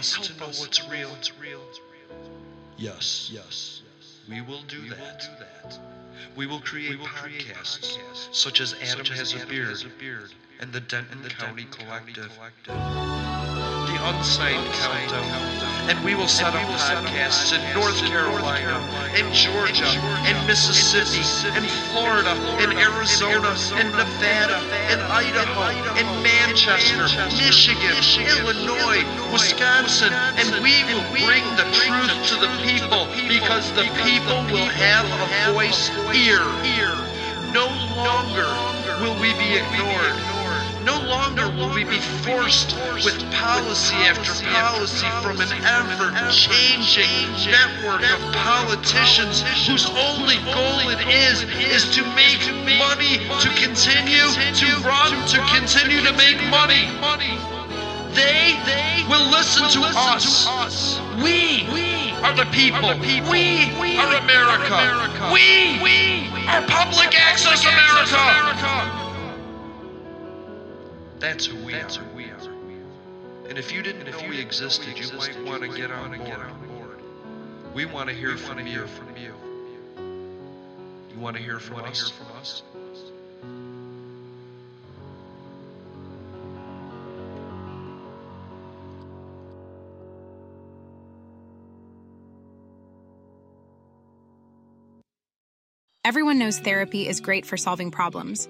Help 0.01 0.21
us 0.21 0.27
to 0.27 0.39
know 0.39 0.47
what's 0.47 0.87
real. 0.89 1.11
Yes, 2.77 3.29
yes. 3.31 3.83
We 4.27 4.41
will 4.41 4.63
do 4.63 4.89
that. 4.89 5.29
We 6.35 6.47
will 6.47 6.59
create 6.59 6.99
podcasts 6.99 7.99
such 8.31 8.61
as 8.61 8.73
Adam 8.81 9.05
Has 9.05 9.35
a 9.35 9.45
Beard 9.45 10.33
and 10.59 10.73
the 10.73 10.79
Denton 10.79 11.23
County 11.29 11.67
Collective. 11.69 12.31
The 12.65 13.30
Unsigned 14.03 14.65
Countdown. 14.73 15.61
And 15.89 16.03
we 16.03 16.15
will 16.15 16.27
set 16.27 16.53
up 16.53 16.61
podcasts 16.77 17.53
in 17.53 17.61
North 17.73 18.01
Carolina, 18.05 18.81
and 19.13 19.33
Georgia, 19.33 19.85
and 20.25 20.47
Mississippi, 20.47 21.21
and 21.53 21.69
Florida, 21.89 22.33
and 22.61 22.73
Arizona, 22.73 23.53
and 23.77 23.89
Nevada, 23.93 24.57
and 24.89 25.01
Idaho, 25.01 25.69
and 25.97 26.07
Manchester, 26.23 27.05
Michigan, 27.37 27.93
Illinois, 28.41 29.05
Wisconsin, 29.31 30.13
and 30.13 30.49
we 30.63 30.81
will 30.89 31.05
bring 31.21 31.45
the 31.57 31.69
truth 31.85 32.13
to 32.29 32.35
the 32.41 32.49
people 32.65 33.05
because 33.27 33.71
the 33.73 33.85
people 34.01 34.41
will 34.49 34.69
have 34.81 35.05
a 35.05 35.53
voice 35.53 35.89
here. 36.09 36.45
No 37.53 37.67
longer 37.93 38.49
will 39.01 39.19
we 39.21 39.33
be 39.37 39.57
ignored. 39.57 40.40
Longer 41.12 41.49
will 41.59 41.74
we 41.76 41.84
be 41.84 41.99
forced 42.24 42.72
with 43.03 43.20
policy 43.36 43.95
after 44.07 44.32
policy 44.47 45.05
from 45.20 45.41
an 45.41 45.51
ever 45.59 46.07
changing 46.32 47.12
network 47.51 47.99
of 47.99 48.20
politicians 48.32 49.43
whose 49.68 49.89
only 49.91 50.38
goal 50.55 50.88
it 50.88 51.03
is 51.12 51.43
is 51.68 51.93
to 51.95 52.03
make 52.16 52.39
money, 52.80 53.20
to 53.43 53.49
continue 53.59 54.24
to 54.55 54.68
run, 54.88 55.12
to 55.28 55.38
continue 55.51 55.99
to 55.99 56.14
make 56.16 56.39
money. 56.47 56.88
They 58.16 58.55
they 58.64 59.03
will 59.09 59.28
listen 59.32 59.68
to 59.68 59.82
us. 59.84 60.47
We 61.18 61.68
we 61.76 62.12
are 62.24 62.34
the 62.34 62.47
people. 62.55 62.88
We 63.03 63.20
we 63.76 63.97
are 63.99 64.16
America. 64.16 64.80
We 65.28 65.76
are 66.47 66.64
public 66.68 67.20
access 67.20 67.66
America. 67.68 69.00
That's 71.22 71.45
who 71.45 71.63
we 71.63 71.74
That's 71.74 71.97
are. 71.97 72.01
Who 72.01 72.17
we 72.17 72.26
are. 72.26 72.39
And 73.47 73.59
if 73.59 73.72
you 73.72 73.84
didn't 73.84 74.07
if 74.07 74.15
know 74.15 74.24
you 74.24 74.30
we 74.32 74.39
existed, 74.41 74.88
we 74.88 74.99
existed, 74.99 75.36
you 75.36 75.43
might 75.43 75.51
want 75.51 75.61
to 75.61 75.78
get 75.78 75.91
on 75.91 76.17
board. 76.17 76.26
Get 76.26 76.39
on 76.39 76.67
board. 76.67 76.99
We 77.76 77.86
want 77.86 78.09
to 78.09 78.15
hear, 78.15 78.36
from, 78.38 78.65
you. 78.65 78.88
from 78.88 79.15
you. 79.15 79.34
You 81.13 81.19
want 81.19 81.38
to 81.38 81.43
hear 81.43 81.59
from 81.59 81.82
us? 81.82 82.09
Hear 82.09 82.26
from 82.26 82.38
us? 82.38 82.63
Everyone 96.03 96.39
knows 96.39 96.57
therapy 96.57 97.07
is 97.07 97.22
great 97.22 97.45
for 97.45 97.57
solving 97.57 97.91
problems 97.91 98.49